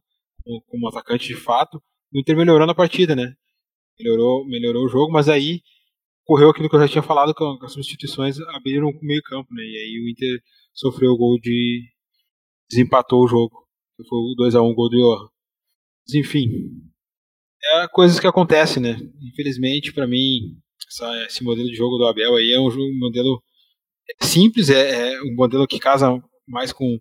[0.67, 1.83] como, atacante de fato,
[2.13, 3.35] o Inter melhorou na partida, né?
[3.99, 5.63] Melhorou, melhorou o jogo, mas aí
[6.25, 9.63] correu aquilo que eu já tinha falado, com as substituições abriram o meio campo, né?
[9.63, 10.41] E aí o Inter
[10.73, 11.89] sofreu o gol de...
[12.71, 13.67] desempatou o jogo.
[14.09, 15.29] Foi o 2x1 gol do Johan.
[16.07, 16.49] Mas enfim,
[17.63, 18.97] é coisas que acontecem, né?
[19.23, 20.57] Infelizmente, para mim,
[20.89, 23.43] essa, esse modelo de jogo do Abel aí é um, um modelo
[24.23, 26.09] simples, é, é um modelo que casa
[26.49, 26.99] mais com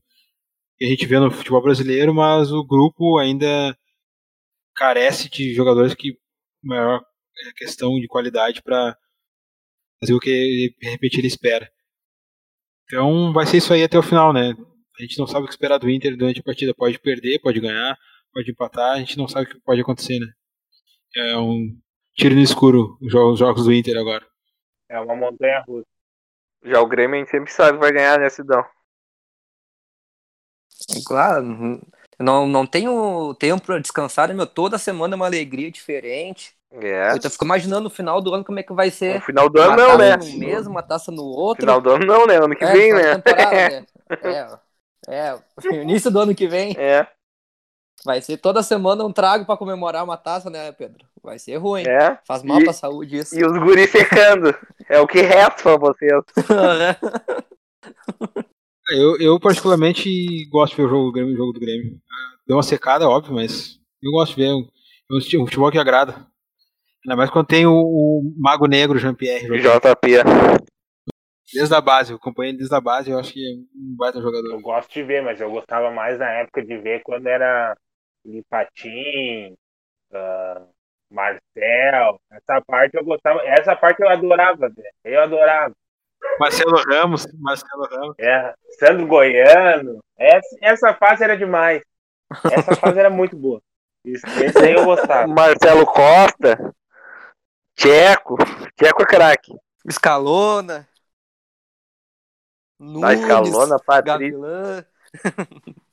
[0.78, 3.78] que a gente vê no futebol brasileiro, mas o grupo ainda
[4.76, 6.18] carece de jogadores que
[6.64, 7.01] maior
[7.57, 8.97] questão de qualidade para
[9.99, 11.70] fazer o que de repente ele espera.
[12.86, 14.53] Então vai ser isso aí até o final, né?
[14.99, 16.74] A gente não sabe o que esperar do Inter durante a partida.
[16.74, 17.97] Pode perder, pode ganhar,
[18.34, 18.95] pode empatar.
[18.95, 20.28] A gente não sabe o que pode acontecer, né?
[21.16, 21.78] É um
[22.14, 24.26] tiro no escuro os jogos do Inter agora.
[24.88, 25.88] É uma montanha russa.
[26.64, 28.64] Já o Grêmio a gente sempre sabe que vai ganhar, né, Sidão?
[31.05, 31.82] Claro,
[32.20, 34.45] não, não tenho tempo para descansar, né, meu?
[34.45, 36.53] Toda semana é uma alegria diferente.
[36.72, 37.14] É.
[37.24, 39.16] Eu fico imaginando no final do ano como é que vai ser.
[39.16, 40.18] No final do ano não, né?
[40.18, 41.62] Um mês, uma taça no outro.
[41.62, 42.36] Final do ano não, né?
[42.38, 43.16] Ano que é, vem, né?
[43.16, 43.86] né?
[45.07, 45.39] É,
[45.72, 46.76] é, início do ano que vem.
[46.78, 47.07] É.
[48.06, 51.06] Vai ser toda semana um trago para comemorar uma taça, né, Pedro?
[51.22, 51.84] Vai ser ruim.
[51.86, 52.18] É.
[52.26, 53.38] Faz mal e, pra saúde isso.
[53.38, 54.56] E os guris secando.
[54.88, 56.12] é o que resta pra vocês.
[58.91, 60.10] Eu, eu particularmente
[60.50, 62.00] gosto de ver o jogo, o jogo do Grêmio.
[62.47, 64.50] Deu uma secada, óbvio, mas eu gosto de ver.
[64.50, 66.26] É um futebol que agrada.
[67.06, 69.47] Ainda mais quando tem o, o Mago Negro Jean-Pierre.
[69.47, 70.24] JP.
[71.54, 74.52] Desde a base, eu acompanhei desde a base, eu acho que é um baita jogador.
[74.52, 77.76] Eu gosto de ver, mas eu gostava mais na época de ver quando era
[78.30, 79.55] Lipatim,
[80.11, 80.67] uh,
[81.09, 84.71] Marcel, essa parte eu gostava, essa parte eu adorava,
[85.03, 85.75] eu adorava.
[86.39, 88.15] Marcelo Ramos, Marcelo Ramos.
[88.19, 89.99] É, Sandro Goiano.
[90.17, 91.82] Essa, essa fase era demais.
[92.51, 93.61] Essa fase era muito boa.
[94.05, 95.27] Isso, esse aí eu gostava.
[95.34, 96.73] Marcelo Costa.
[97.75, 98.38] Tcheco.
[98.75, 99.55] Tcheco é craque.
[99.88, 100.88] Escalona.
[102.77, 104.88] Nunes, Escalona, Patrícia.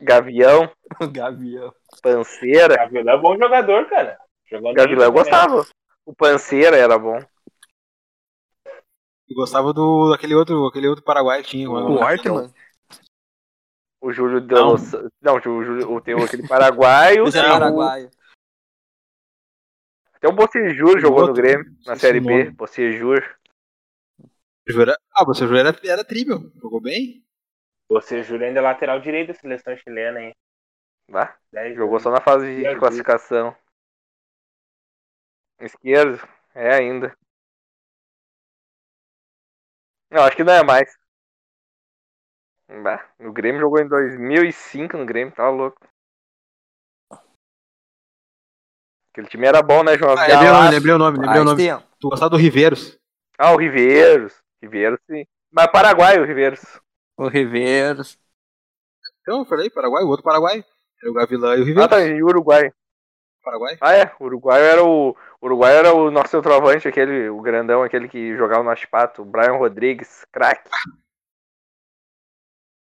[0.00, 0.70] Gavião.
[1.12, 1.74] Gavião.
[2.02, 2.76] Panceira.
[2.76, 4.18] Gavião é bom jogador, cara.
[4.50, 5.66] Jogou Gavião eu gostava.
[6.04, 7.18] O Panceira era bom.
[9.28, 11.68] Eu gostava do daquele outro, aquele outro paraguai que tinha.
[11.68, 12.52] O Ortman?
[14.00, 14.76] O Júlio Não,
[15.20, 17.26] não o Júlio, tem aquele paraguaio.
[17.26, 18.10] É paraguaio.
[20.14, 22.50] Até o Bocejur jogou outro, no Grêmio, na Série B.
[22.50, 23.22] Bocejur.
[25.12, 26.52] Ah, Bocejur era, era tríbel.
[26.54, 27.25] Jogou bem?
[27.88, 30.34] Bocejur ainda é lateral direito da seleção chilena, hein?
[31.08, 31.36] Vá?
[31.74, 33.56] Jogou só na fase de classificação.
[35.60, 36.26] Esquerdo?
[36.54, 37.16] É ainda.
[40.10, 40.96] Não, acho que não é mais.
[42.82, 45.86] Bah, o Grêmio jogou em 2005 no Grêmio, tava louco.
[49.12, 50.16] Aquele time era bom, né, João?
[50.18, 51.62] Ah, lembrei, o nome, lembrei o nome, lembrei o nome.
[51.98, 52.98] Tu gostava do Riveiros.
[53.38, 54.42] Ah, o Riveiros.
[54.60, 55.24] Riveiros, sim.
[55.50, 56.60] Mas Paraguai, o Riveiros.
[57.16, 58.18] O Riveiros.
[59.22, 60.64] Então, eu falei, Paraguai, o outro Paraguai.
[61.02, 61.84] Era o Gavilã e o Riveiros.
[61.84, 62.70] Ah, tá, e o Uruguai.
[63.42, 63.76] Paraguai?
[63.80, 64.12] Ah, é.
[64.18, 65.16] O Uruguai era o.
[65.42, 69.52] Uruguai era o nosso centroavante, aquele, o grandão, aquele que jogava no Aspato, o Brian
[69.52, 70.68] Rodrigues, craque.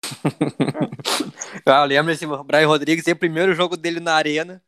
[1.65, 4.63] ah, lembra esse Brian Rodrigues, o primeiro jogo dele na arena.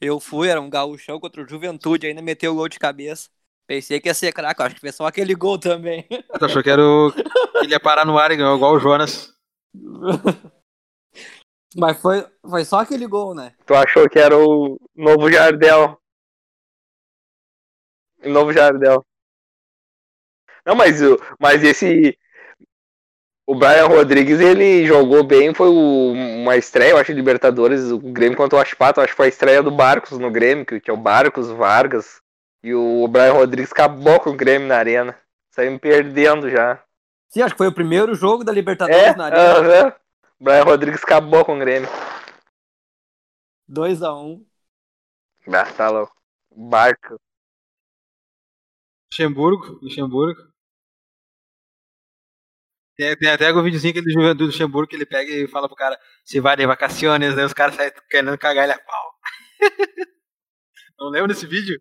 [0.00, 3.30] Eu fui, era um gauchão contra o Juventude, ainda meteu o gol de cabeça.
[3.66, 6.06] Pensei que ia ser craque, acho que foi só aquele gol também.
[6.38, 7.10] Tu achou que era o...
[7.12, 7.22] que
[7.64, 9.32] ele ia parar no ar e ganhou igual o Jonas.
[11.76, 13.52] Mas foi, foi só aquele gol, né?
[13.66, 15.98] Tu achou que era o novo Jardel.
[18.24, 19.04] O novo Jardel.
[20.64, 22.16] Não, mas, o- mas esse.
[23.46, 28.36] O Brian Rodrigues, ele jogou bem, foi o- uma estreia, eu acho, Libertadores, o Grêmio
[28.38, 30.96] contra o Aspato, acho que foi a estreia do Barcos no Grêmio, que tinha o
[30.96, 32.22] Barcos, Vargas,
[32.64, 35.16] e o Brian Rodrigues acabou com o Grêmio na arena.
[35.50, 36.82] Saiu perdendo já.
[37.28, 39.58] Sim, acho que foi o primeiro jogo da Libertadores É, na Arena.
[39.58, 39.94] aham.
[40.40, 41.88] Brian Rodrigues acabou com o Grêmio.
[43.68, 44.44] 2x1.
[45.48, 46.14] Ah, tá louco.
[46.56, 47.16] Barco.
[49.12, 50.42] Luxemburgo, Luxemburgo.
[52.96, 55.66] Tem, tem até o videozinho aquele do Ju- do Luxemburgo que ele pega e fala
[55.68, 59.14] pro cara, se vai de vacaciones, daí os caras saem querendo cagar ele a pau.
[60.98, 61.80] Não lembra desse vídeo?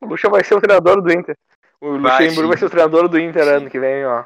[0.00, 1.36] O Lucha vai ser o treinador do Inter.
[1.80, 2.48] O Luxemburgo sim.
[2.48, 4.24] vai ser o treinador do Inter ano que vem, ó.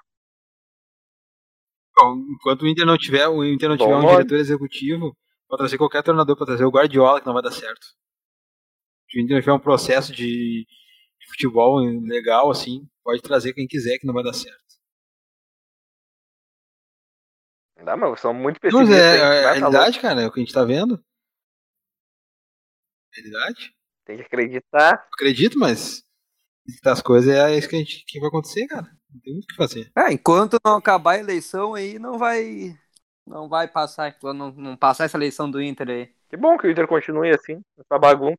[2.31, 4.16] Enquanto o Inter não tiver, o Inter não Bom tiver um nome.
[4.19, 5.16] diretor executivo,
[5.49, 7.87] pode trazer qualquer treinador, pode trazer o Guardiola, que não vai dar certo.
[9.11, 10.64] Se o Inter não tiver um processo de,
[11.21, 14.69] de futebol legal, assim, pode trazer quem quiser que não vai dar certo.
[17.85, 18.99] Dá, mas são muito Mas pessimistas.
[18.99, 19.21] é, hein?
[19.23, 21.03] é a tá realidade, cara, é o que a gente tá vendo.
[23.12, 23.75] Realidade.
[24.09, 25.06] Tem que acreditar.
[25.12, 26.02] Acredito, mas
[26.82, 28.86] as coisas é isso que, a gente, que vai acontecer, cara.
[29.12, 29.92] Não tem muito o que fazer.
[29.94, 32.74] É, enquanto não acabar a eleição aí, não vai.
[33.26, 34.16] Não vai passar.
[34.22, 36.14] Não, não passar essa eleição do Inter aí.
[36.30, 38.38] Que bom que o Inter continue assim, essa bagunça.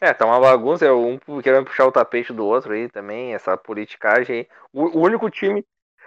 [0.00, 3.56] É, tá uma bagunça, é um querendo puxar o tapete do outro aí também, essa
[3.56, 4.48] politicagem aí.
[4.72, 5.64] O, o único time,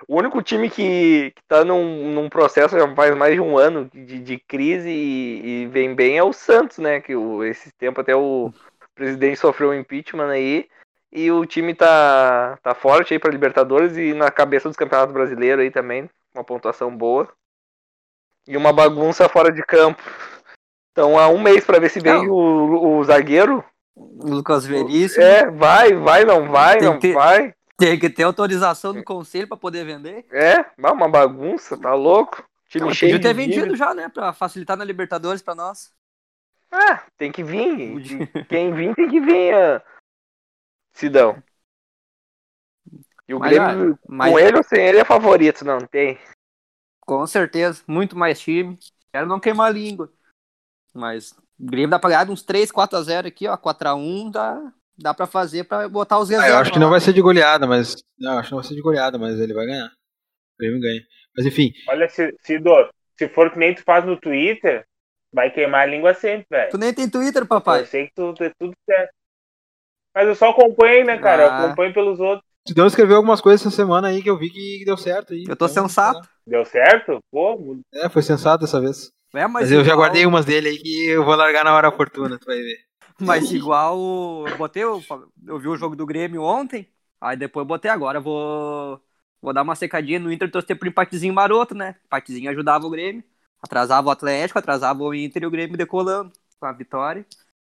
[0.08, 3.90] o único time que, que tá num, num processo já faz mais de um ano
[3.94, 7.00] de, de crise e, e vem bem é o Santos, né?
[7.02, 8.52] Que o, esse tempo até o
[8.94, 10.68] presidente sofreu um impeachment aí
[11.12, 15.64] e o time tá, tá forte aí pra Libertadores e na cabeça dos campeonatos brasileiros
[15.64, 17.28] aí também, uma pontuação boa.
[18.48, 20.04] E uma bagunça fora de campo.
[20.92, 23.64] Então há um mês pra ver se vem o, o zagueiro.
[23.98, 27.55] Lucas Veríssimo É, vai, vai, não vai, Tem não ter- vai.
[27.78, 30.26] Tem que ter autorização do conselho pra poder vender.
[30.32, 32.44] É, uma bagunça, tá louco?
[32.70, 34.10] Time Não, cheio podia ter vendido já, né?
[34.10, 35.94] Pra facilitar na Libertadores pra nós.
[36.72, 38.28] Ah, tem que vir.
[38.50, 39.84] Quem vir tem que vir, ah,
[40.94, 41.42] Sidão.
[43.28, 46.20] E o Mas, Grêmio, ah, mas- com ele ou sem ele, é favorito, não tem?
[47.02, 48.78] Com certeza, muito mais time.
[49.14, 50.12] Quero não queimar a língua.
[50.94, 53.56] Mas o Grêmio dá pra ganhar uns 3, 4x0 aqui, ó.
[53.58, 56.54] 4x1 dá, dá pra fazer pra botar os Ah, reservas.
[56.56, 57.96] eu acho que não vai ser de goleada, mas.
[58.20, 59.88] Não, acho que não vai ser de goleada, mas ele vai ganhar.
[59.88, 61.02] O Grêmio ganha.
[61.36, 64.86] Mas enfim, Olha, se, se for que nem tu faz no Twitter,
[65.34, 66.72] vai queimar a língua sempre, velho.
[66.72, 67.82] Tu nem tem Twitter, papai.
[67.82, 69.12] Eu sei que tu é tudo certo.
[70.16, 71.44] Mas eu só acompanho, né, cara?
[71.44, 71.64] Eu Ah.
[71.66, 72.46] acompanho pelos outros.
[72.66, 75.44] o Sidão escreveu algumas coisas essa semana aí que eu vi que deu certo aí.
[75.48, 76.28] Eu tô Então, sensato.
[76.48, 77.20] Deu certo?
[77.32, 79.12] Pô, É, foi sensato dessa vez.
[79.34, 81.90] É, mas, Mas eu já guardei umas dele aí que eu vou largar na hora
[81.90, 82.78] oportuna, tu vai ver.
[83.20, 84.48] Mas igual.
[84.48, 84.84] Eu botei.
[84.84, 85.02] Eu,
[85.48, 86.88] eu vi o jogo do Grêmio ontem.
[87.20, 88.20] Aí depois eu botei agora.
[88.20, 89.02] eu Vou.
[89.42, 91.96] Vou dar uma secadinha no Inter torcer por empatezinho maroto, né?
[92.06, 93.24] Empatezinho ajudava o Grêmio.
[93.62, 97.26] Atrasava o Atlético, atrasava o Inter e o Grêmio decolando com a vitória.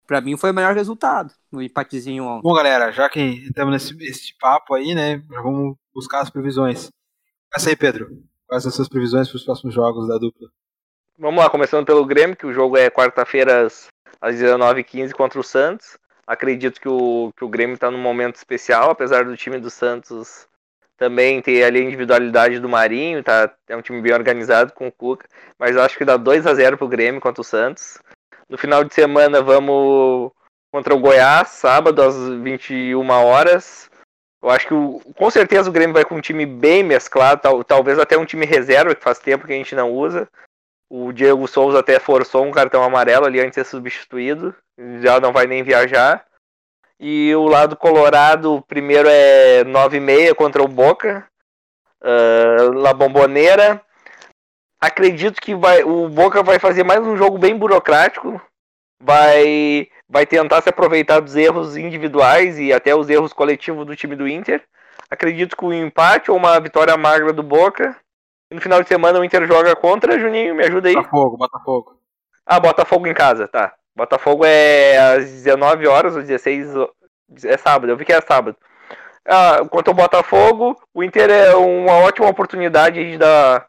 [0.07, 2.41] Pra mim foi o melhor resultado no empatezinho ontem.
[2.41, 6.89] Bom, galera, já que estamos nesse esse papo aí, né, já vamos buscar as previsões.
[7.51, 8.23] Começa aí, Pedro.
[8.47, 10.47] Quais são as suas previsões para os próximos jogos da dupla?
[11.19, 13.87] Vamos lá, começando pelo Grêmio, que o jogo é quarta-feira às,
[14.21, 15.97] às 19h15 contra o Santos.
[16.25, 20.47] Acredito que o, que o Grêmio está num momento especial, apesar do time do Santos
[20.97, 24.91] também ter ali a individualidade do Marinho, tá, é um time bem organizado com o
[24.91, 27.99] Cuca, mas acho que dá 2 a 0 pro Grêmio contra o Santos.
[28.49, 30.31] No final de semana vamos
[30.71, 33.89] contra o Goiás, sábado às 21 horas.
[34.41, 37.63] Eu acho que o- com certeza o Grêmio vai com um time bem mesclado, tal-
[37.63, 40.27] talvez até um time reserva, que faz tempo que a gente não usa.
[40.89, 44.55] O Diego Souza até forçou um cartão amarelo ali antes de ser substituído.
[45.01, 46.25] Já não vai nem viajar.
[46.99, 51.27] E o lado colorado, o primeiro é 9,5 contra o Boca.
[52.01, 53.81] ah, La Bomboneira.
[54.79, 58.41] Acredito que vai, o Boca vai fazer mais um jogo bem burocrático.
[59.01, 64.15] Vai, vai tentar se aproveitar dos erros individuais e até os erros coletivos do time
[64.15, 64.63] do Inter.
[65.09, 67.95] Acredito que um empate ou uma vitória magra do Boca.
[68.51, 70.95] E no final de semana o Inter joga contra, Juninho, me ajuda aí.
[70.95, 71.99] Botafogo, Botafogo.
[72.45, 73.73] Ah, Botafogo em casa, tá.
[73.95, 76.89] Botafogo é às 19 horas, às 16 ho-
[77.43, 78.55] É sábado, eu vi que é sábado.
[79.27, 83.67] Ah, quanto ao Botafogo, o Inter é uma ótima oportunidade de dar,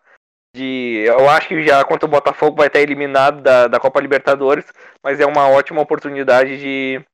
[0.55, 1.03] de.
[1.07, 4.65] Eu acho que já contra o Botafogo vai estar eliminado da, da Copa Libertadores,
[5.03, 7.05] mas é uma ótima oportunidade de,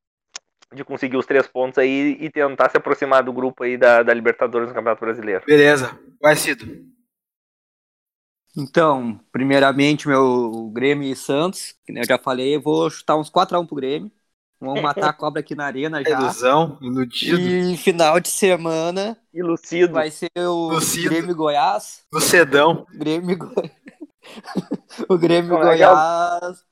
[0.71, 4.13] de conseguir os três pontos aí e tentar se aproximar do grupo aí da, da
[4.13, 5.41] Libertadores no Campeonato Brasileiro.
[5.47, 5.97] Beleza.
[6.21, 6.65] Vai, Cido.
[8.57, 13.65] Então, primeiramente, meu Grêmio e Santos, que eu já falei, eu vou chutar uns 4x1
[13.67, 14.11] pro Grêmio.
[14.59, 16.37] Vamos matar a cobra aqui na arena já.
[16.37, 17.41] Ilusão, iludido.
[17.41, 19.93] E final de semana Ilucido.
[19.93, 21.09] vai ser o Lucido.
[21.09, 22.05] Grêmio Goiás.
[22.13, 22.85] Lucedão.
[22.93, 23.55] Grêmio Go...
[25.09, 26.65] o Grêmio o- Goiás.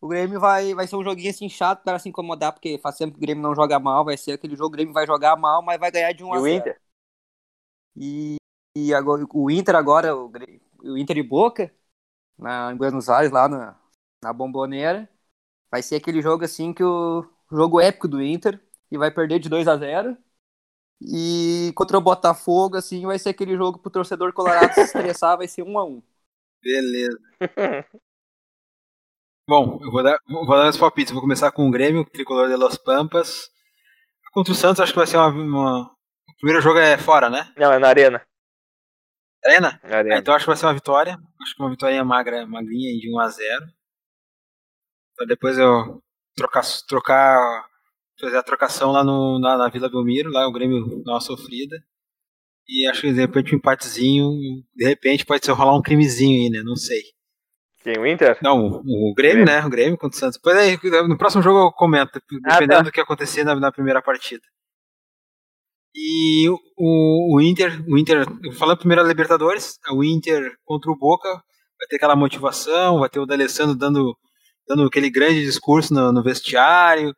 [0.00, 3.12] O Grêmio vai, vai ser um joguinho assim chato para se incomodar, porque faz tempo
[3.12, 4.04] que o Grêmio não joga mal.
[4.04, 6.36] Vai ser aquele jogo, o Grêmio vai jogar mal, mas vai ganhar de 1 E
[6.36, 6.80] a o 0 Inter?
[7.96, 8.36] E,
[8.76, 11.72] e agora, o Inter agora, o, Grê- o Inter e Boca,
[12.38, 13.80] na, em Buenos Aires, lá na,
[14.22, 15.08] na Bomboneira,
[15.70, 18.60] vai ser aquele jogo assim que o jogo épico do Inter,
[18.90, 20.16] e vai perder de 2 a 0
[21.02, 25.48] E contra o Botafogo, assim, vai ser aquele jogo pro torcedor colorado se estressar, vai
[25.48, 26.02] ser 1 a 1
[26.62, 27.18] Beleza.
[29.48, 31.12] Bom, eu vou dar, vou dar meus palpites.
[31.12, 33.48] Vou começar com o Grêmio, Tricolor de Los Pampas.
[34.32, 37.52] Contra o Santos, acho que vai ser uma, uma- O primeiro jogo é fora, né?
[37.56, 38.26] Não, é na Arena.
[39.44, 39.80] Arena?
[39.82, 40.18] Na arena.
[40.18, 41.18] então acho que vai ser uma vitória.
[41.42, 43.66] Acho que uma vitória magra, magrinha de 1x0.
[45.16, 46.02] Pra depois eu
[46.36, 47.66] trocar, trocar
[48.20, 51.76] fazer a trocação lá no, na, na Vila Belmiro, lá o Grêmio dá uma sofrida.
[52.68, 54.30] E acho que de repente um empatezinho,
[54.76, 56.62] de repente pode ser rolar um crimezinho aí, né?
[56.62, 57.02] Não sei.
[57.82, 57.98] Quem?
[57.98, 58.38] O Inter?
[58.42, 59.46] Não, o, o Grêmio, Grêmio.
[59.46, 59.66] né?
[59.66, 60.36] O Grêmio contra o Santos.
[60.36, 60.78] Depois aí,
[61.08, 62.82] no próximo jogo eu comento, Ah, dependendo tá.
[62.82, 64.42] do que acontecer na, na primeira partida.
[65.94, 68.24] E o, o Inter, o Inter,
[68.56, 73.18] falando primeiro da Libertadores, o Inter contra o Boca vai ter aquela motivação, vai ter
[73.18, 74.16] o D'Alessandro dando,
[74.68, 77.14] dando aquele grande discurso no, no vestiário,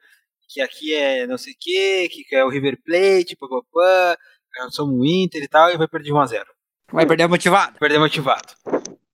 [0.49, 4.17] que aqui é não sei o que, que é o River Plate, papapá,
[4.59, 6.47] nós somos o Inter e tal, e vai perder de 1 a 0
[6.93, 7.79] Vai perder motivado.
[7.79, 8.55] perder motivado.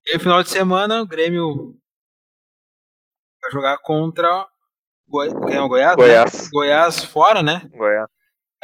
[0.07, 1.77] E no final de semana, o Grêmio
[3.41, 4.47] vai jogar contra
[5.07, 5.29] Goi...
[5.47, 5.97] quem é o Goiás?
[5.97, 6.03] né?
[6.03, 6.49] Goiás.
[6.51, 7.63] Goiás fora, né?
[7.73, 8.09] Goiás.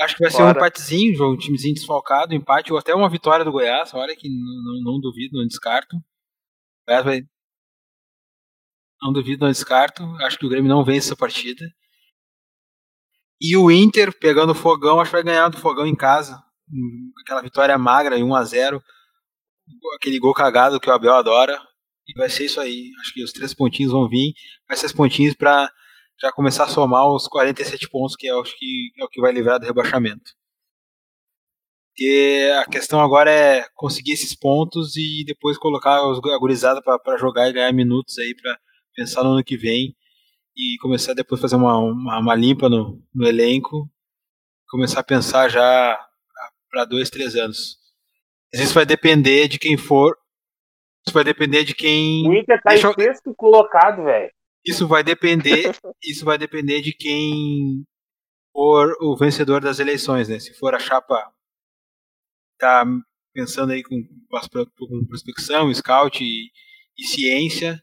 [0.01, 3.09] Acho que vai ser um empatezinho, jogo, um timezinho desfalcado, um empate ou até uma
[3.09, 3.95] vitória do Goiás.
[3.95, 5.97] Olha que não, não, não duvido, não descarto.
[5.97, 6.03] O
[6.88, 7.22] Goiás vai.
[9.01, 10.03] Não duvido, não descarto.
[10.22, 11.64] Acho que o Grêmio não vence essa partida.
[13.40, 16.42] E o Inter, pegando o fogão, acho que vai ganhar do fogão em casa.
[17.22, 18.80] Aquela vitória magra, 1x0.
[19.97, 21.61] Aquele gol cagado que o Abel adora.
[22.07, 22.90] E vai ser isso aí.
[23.01, 24.32] Acho que os três pontinhos vão vir.
[24.66, 25.70] Vai ser os pontinhos para
[26.20, 29.32] já começar a somar os 47 pontos, que eu acho que é o que vai
[29.32, 30.32] livrar do rebaixamento.
[31.96, 37.48] E a questão agora é conseguir esses pontos e depois colocar a gurizada para jogar
[37.48, 38.58] e ganhar minutos aí para
[38.96, 39.94] pensar no ano que vem
[40.56, 43.88] e começar depois a fazer uma, uma, uma limpa no, no elenco,
[44.68, 45.98] começar a pensar já
[46.70, 47.78] para dois, três anos.
[48.52, 50.16] Isso vai depender de quem for,
[51.06, 52.28] isso vai depender de quem.
[52.28, 54.32] O Inter tá Deixa em sexto colocado, velho.
[54.66, 57.84] Isso vai depender, isso vai depender de quem
[58.52, 60.38] for o vencedor das eleições, né?
[60.38, 61.32] Se for a chapa
[62.58, 62.84] tá
[63.32, 64.02] pensando aí com,
[64.78, 66.50] com prospecção, scout e,
[66.96, 67.82] e ciência,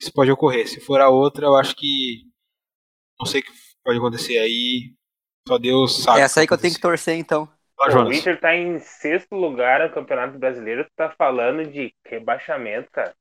[0.00, 0.68] isso pode ocorrer.
[0.68, 2.24] Se for a outra, eu acho que
[3.18, 3.52] não sei o que
[3.82, 4.94] pode acontecer aí.
[5.48, 6.20] Só Deus sabe.
[6.20, 7.48] É essa aí que eu tenho que torcer, então.
[7.76, 8.12] Pô, o.
[8.12, 13.14] Inter tá em sexto lugar no Campeonato Brasileiro, tu tá falando de rebaixamento, cara.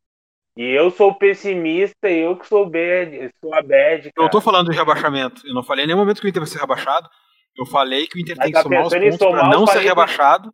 [0.57, 4.25] E eu sou pessimista, eu que sou bad, sou a bad, Eu cara.
[4.25, 5.41] não tô falando de rebaixamento.
[5.47, 7.09] Eu não falei em nenhum momento que o Inter vai ser rebaixado.
[7.57, 9.65] Eu falei que o Inter Mas tem tá que somar os pontos para os não
[9.65, 9.89] ser 40.
[9.89, 10.53] rebaixado.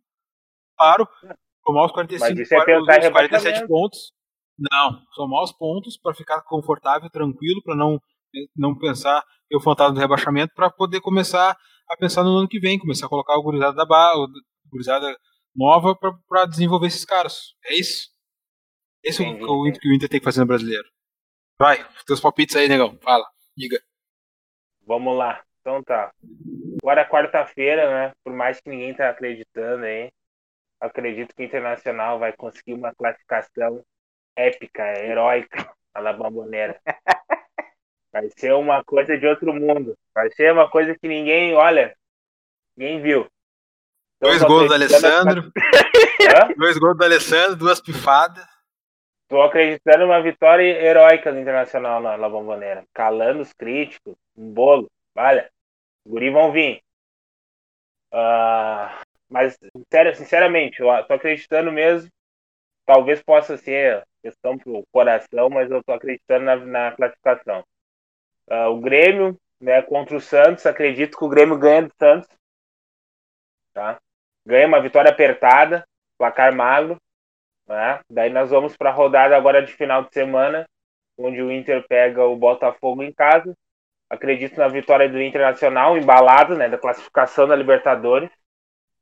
[0.78, 1.08] Claro,
[1.66, 3.68] somar os 45 Mas isso é pensar em os 47 rebaixamento.
[3.68, 4.12] pontos.
[4.58, 8.00] Não, somar os pontos para ficar confortável, tranquilo, para não
[8.54, 11.56] não pensar o fantasma do rebaixamento, para poder começar
[11.90, 14.12] a pensar no ano que vem, começar a colocar o gurizada da barra,
[14.70, 15.16] gurizada
[15.56, 15.96] nova
[16.28, 17.54] para desenvolver esses caras.
[17.64, 18.08] É isso.
[19.08, 20.88] Esse é o que o- que o Inter tem que fazer no brasileiro.
[21.58, 22.96] Vai, teus palpites aí, negão.
[23.02, 23.80] Fala, diga.
[24.86, 25.42] Vamos lá.
[25.60, 26.12] Então tá.
[26.82, 28.12] Agora é quarta-feira, né?
[28.24, 30.10] Por mais que ninguém tá acreditando aí,
[30.80, 33.82] acredito que o Internacional vai conseguir uma classificação
[34.36, 36.80] épica, heróica na Bamboneira.
[38.12, 39.94] Vai ser uma coisa de outro mundo.
[40.14, 41.94] Vai ser uma coisa que ninguém, olha,
[42.76, 43.26] ninguém viu.
[44.16, 45.52] Então, Dois gols do Alessandro.
[46.56, 48.44] Dois gols do Alessandro, duas pifadas.
[49.28, 52.84] Tô acreditando numa vitória heróica do Internacional na La Bombonera.
[52.94, 54.90] Calando os críticos, um bolo.
[55.14, 55.50] Olha,
[56.04, 56.82] os guri vão vir.
[58.10, 59.58] Ah, mas,
[59.92, 62.10] sério, sinceramente, eu tô acreditando mesmo.
[62.86, 67.64] Talvez possa ser questão pro coração, mas eu tô acreditando na, na classificação.
[68.48, 72.28] Ah, o Grêmio, né, contra o Santos, acredito que o Grêmio ganha do Santos.
[73.74, 74.00] Tá?
[74.46, 75.86] Ganha uma vitória apertada,
[76.18, 76.96] placar magro.
[77.68, 78.00] Né?
[78.10, 80.66] Daí nós vamos para a rodada agora de final de semana,
[81.18, 83.54] onde o Inter pega o Botafogo em casa.
[84.10, 88.30] Acredito na vitória do Internacional, embalado, né, da classificação da Libertadores.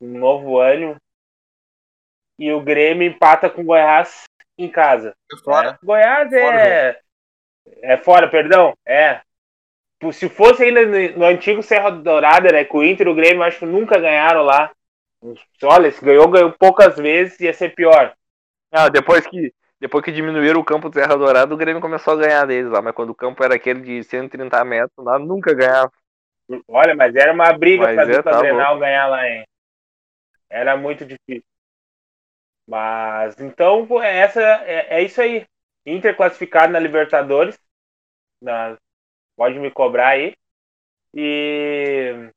[0.01, 0.97] Um novo ânimo.
[2.39, 4.25] E o Grêmio empata com o Goiás
[4.59, 5.14] em casa.
[5.33, 5.73] É fora.
[5.73, 5.79] Né?
[5.83, 6.41] Goiás é.
[6.41, 7.01] Fora,
[7.83, 8.75] é fora, perdão.
[8.85, 9.21] É.
[10.12, 10.85] Se fosse ainda
[11.17, 12.64] no antigo Serra Dourada, né?
[12.64, 14.71] Com o Inter e o Grêmio, acho que nunca ganharam lá.
[15.62, 18.14] Olha, se ganhou, ganhou poucas vezes, ia ser pior.
[18.77, 22.16] Ah, depois que, depois que diminuíram o campo do Serra Dourada, o Grêmio começou a
[22.18, 22.83] ganhar deles lá.
[22.83, 25.91] Mas quando o campo era aquele de 130 metros, lá nunca ganhava.
[26.68, 29.47] Olha, mas era uma briga Mas pra é, dupla tá Grenal ganhar lá, hein?
[30.51, 31.43] Era muito difícil.
[32.68, 35.47] Mas, então, pô, essa, é, é isso aí.
[35.87, 37.59] Inter classificado na Libertadores.
[38.43, 38.77] Na,
[39.35, 40.35] pode me cobrar aí.
[41.14, 42.31] E.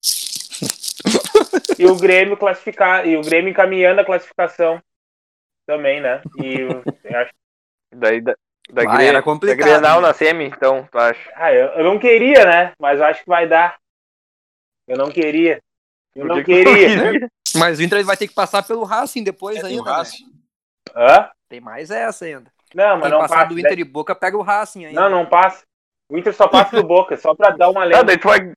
[1.76, 3.04] e o Grêmio classificar.
[3.04, 4.80] E o Grêmio encaminhando a classificação
[5.66, 6.22] também, né?
[6.36, 6.82] E eu,
[7.16, 7.32] acho
[7.94, 8.34] Daí da,
[8.70, 10.08] da, Ah, Gre- era da complicado, Grenal né?
[10.08, 11.30] na semi, então, tu acha?
[11.34, 12.72] Ah, eu, eu não queria, né?
[12.78, 13.76] Mas eu acho que vai dar.
[14.88, 15.60] Eu não queria.
[16.14, 16.88] Eu não queria.
[16.88, 17.30] queria?
[17.56, 19.96] Mas o Inter vai ter que passar pelo Racing depois É, tem o ainda, né?
[19.98, 20.24] Racing.
[20.94, 21.30] Hã?
[21.48, 22.50] Tem mais essa ainda.
[22.74, 23.48] Não, mas Quem não passar passa.
[23.50, 25.00] do Inter e Boca pega o Racing ainda.
[25.02, 25.62] Não, não passa.
[26.08, 28.02] O Inter só passa do Boca, só pra dar uma lenda.
[28.04, 28.52] daí tu vai.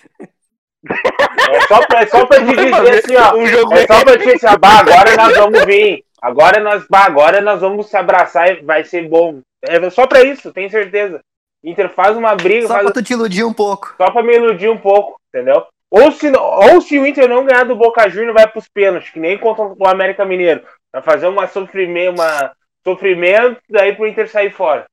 [1.50, 3.36] É só pra, é só pra te dizer assim, ó.
[3.36, 6.04] Um jogo É só pra te dizer assim, bah, agora nós vamos vir.
[6.22, 9.42] Agora nós, bah, agora nós vamos se abraçar e vai ser bom.
[9.62, 11.20] É só pra isso, tenho certeza.
[11.64, 13.96] Inter faz uma briga, Só faz, pra tu te iludir um pouco.
[13.98, 15.66] só pra me iludir um pouco, entendeu?
[15.90, 19.20] Ou se, ou se o Inter não ganhar do Boca Juniors, vai pros pênaltis, que
[19.20, 20.62] nem contra o América Mineiro.
[20.94, 22.52] Vai fazer uma sofrimento, uma
[22.84, 24.86] sofrimento, daí pro Inter sair fora.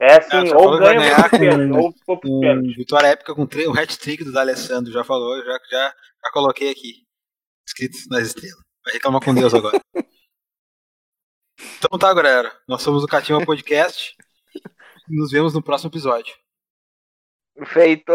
[0.00, 2.76] É assim, ou ganha ou ganhar com- ou for pros Um pênaltis.
[2.76, 5.88] vitória épica com um hat-trick do D'Alessandro, já falou, já, já,
[6.24, 7.04] já coloquei aqui.
[7.66, 8.60] Escrito nas estrelas.
[8.84, 9.80] Vai reclamar com Deus agora.
[11.78, 12.54] então tá, galera.
[12.68, 14.14] Nós somos o Cativa Podcast.
[15.08, 16.36] Nos vemos no próximo episódio.
[17.72, 18.12] Feito!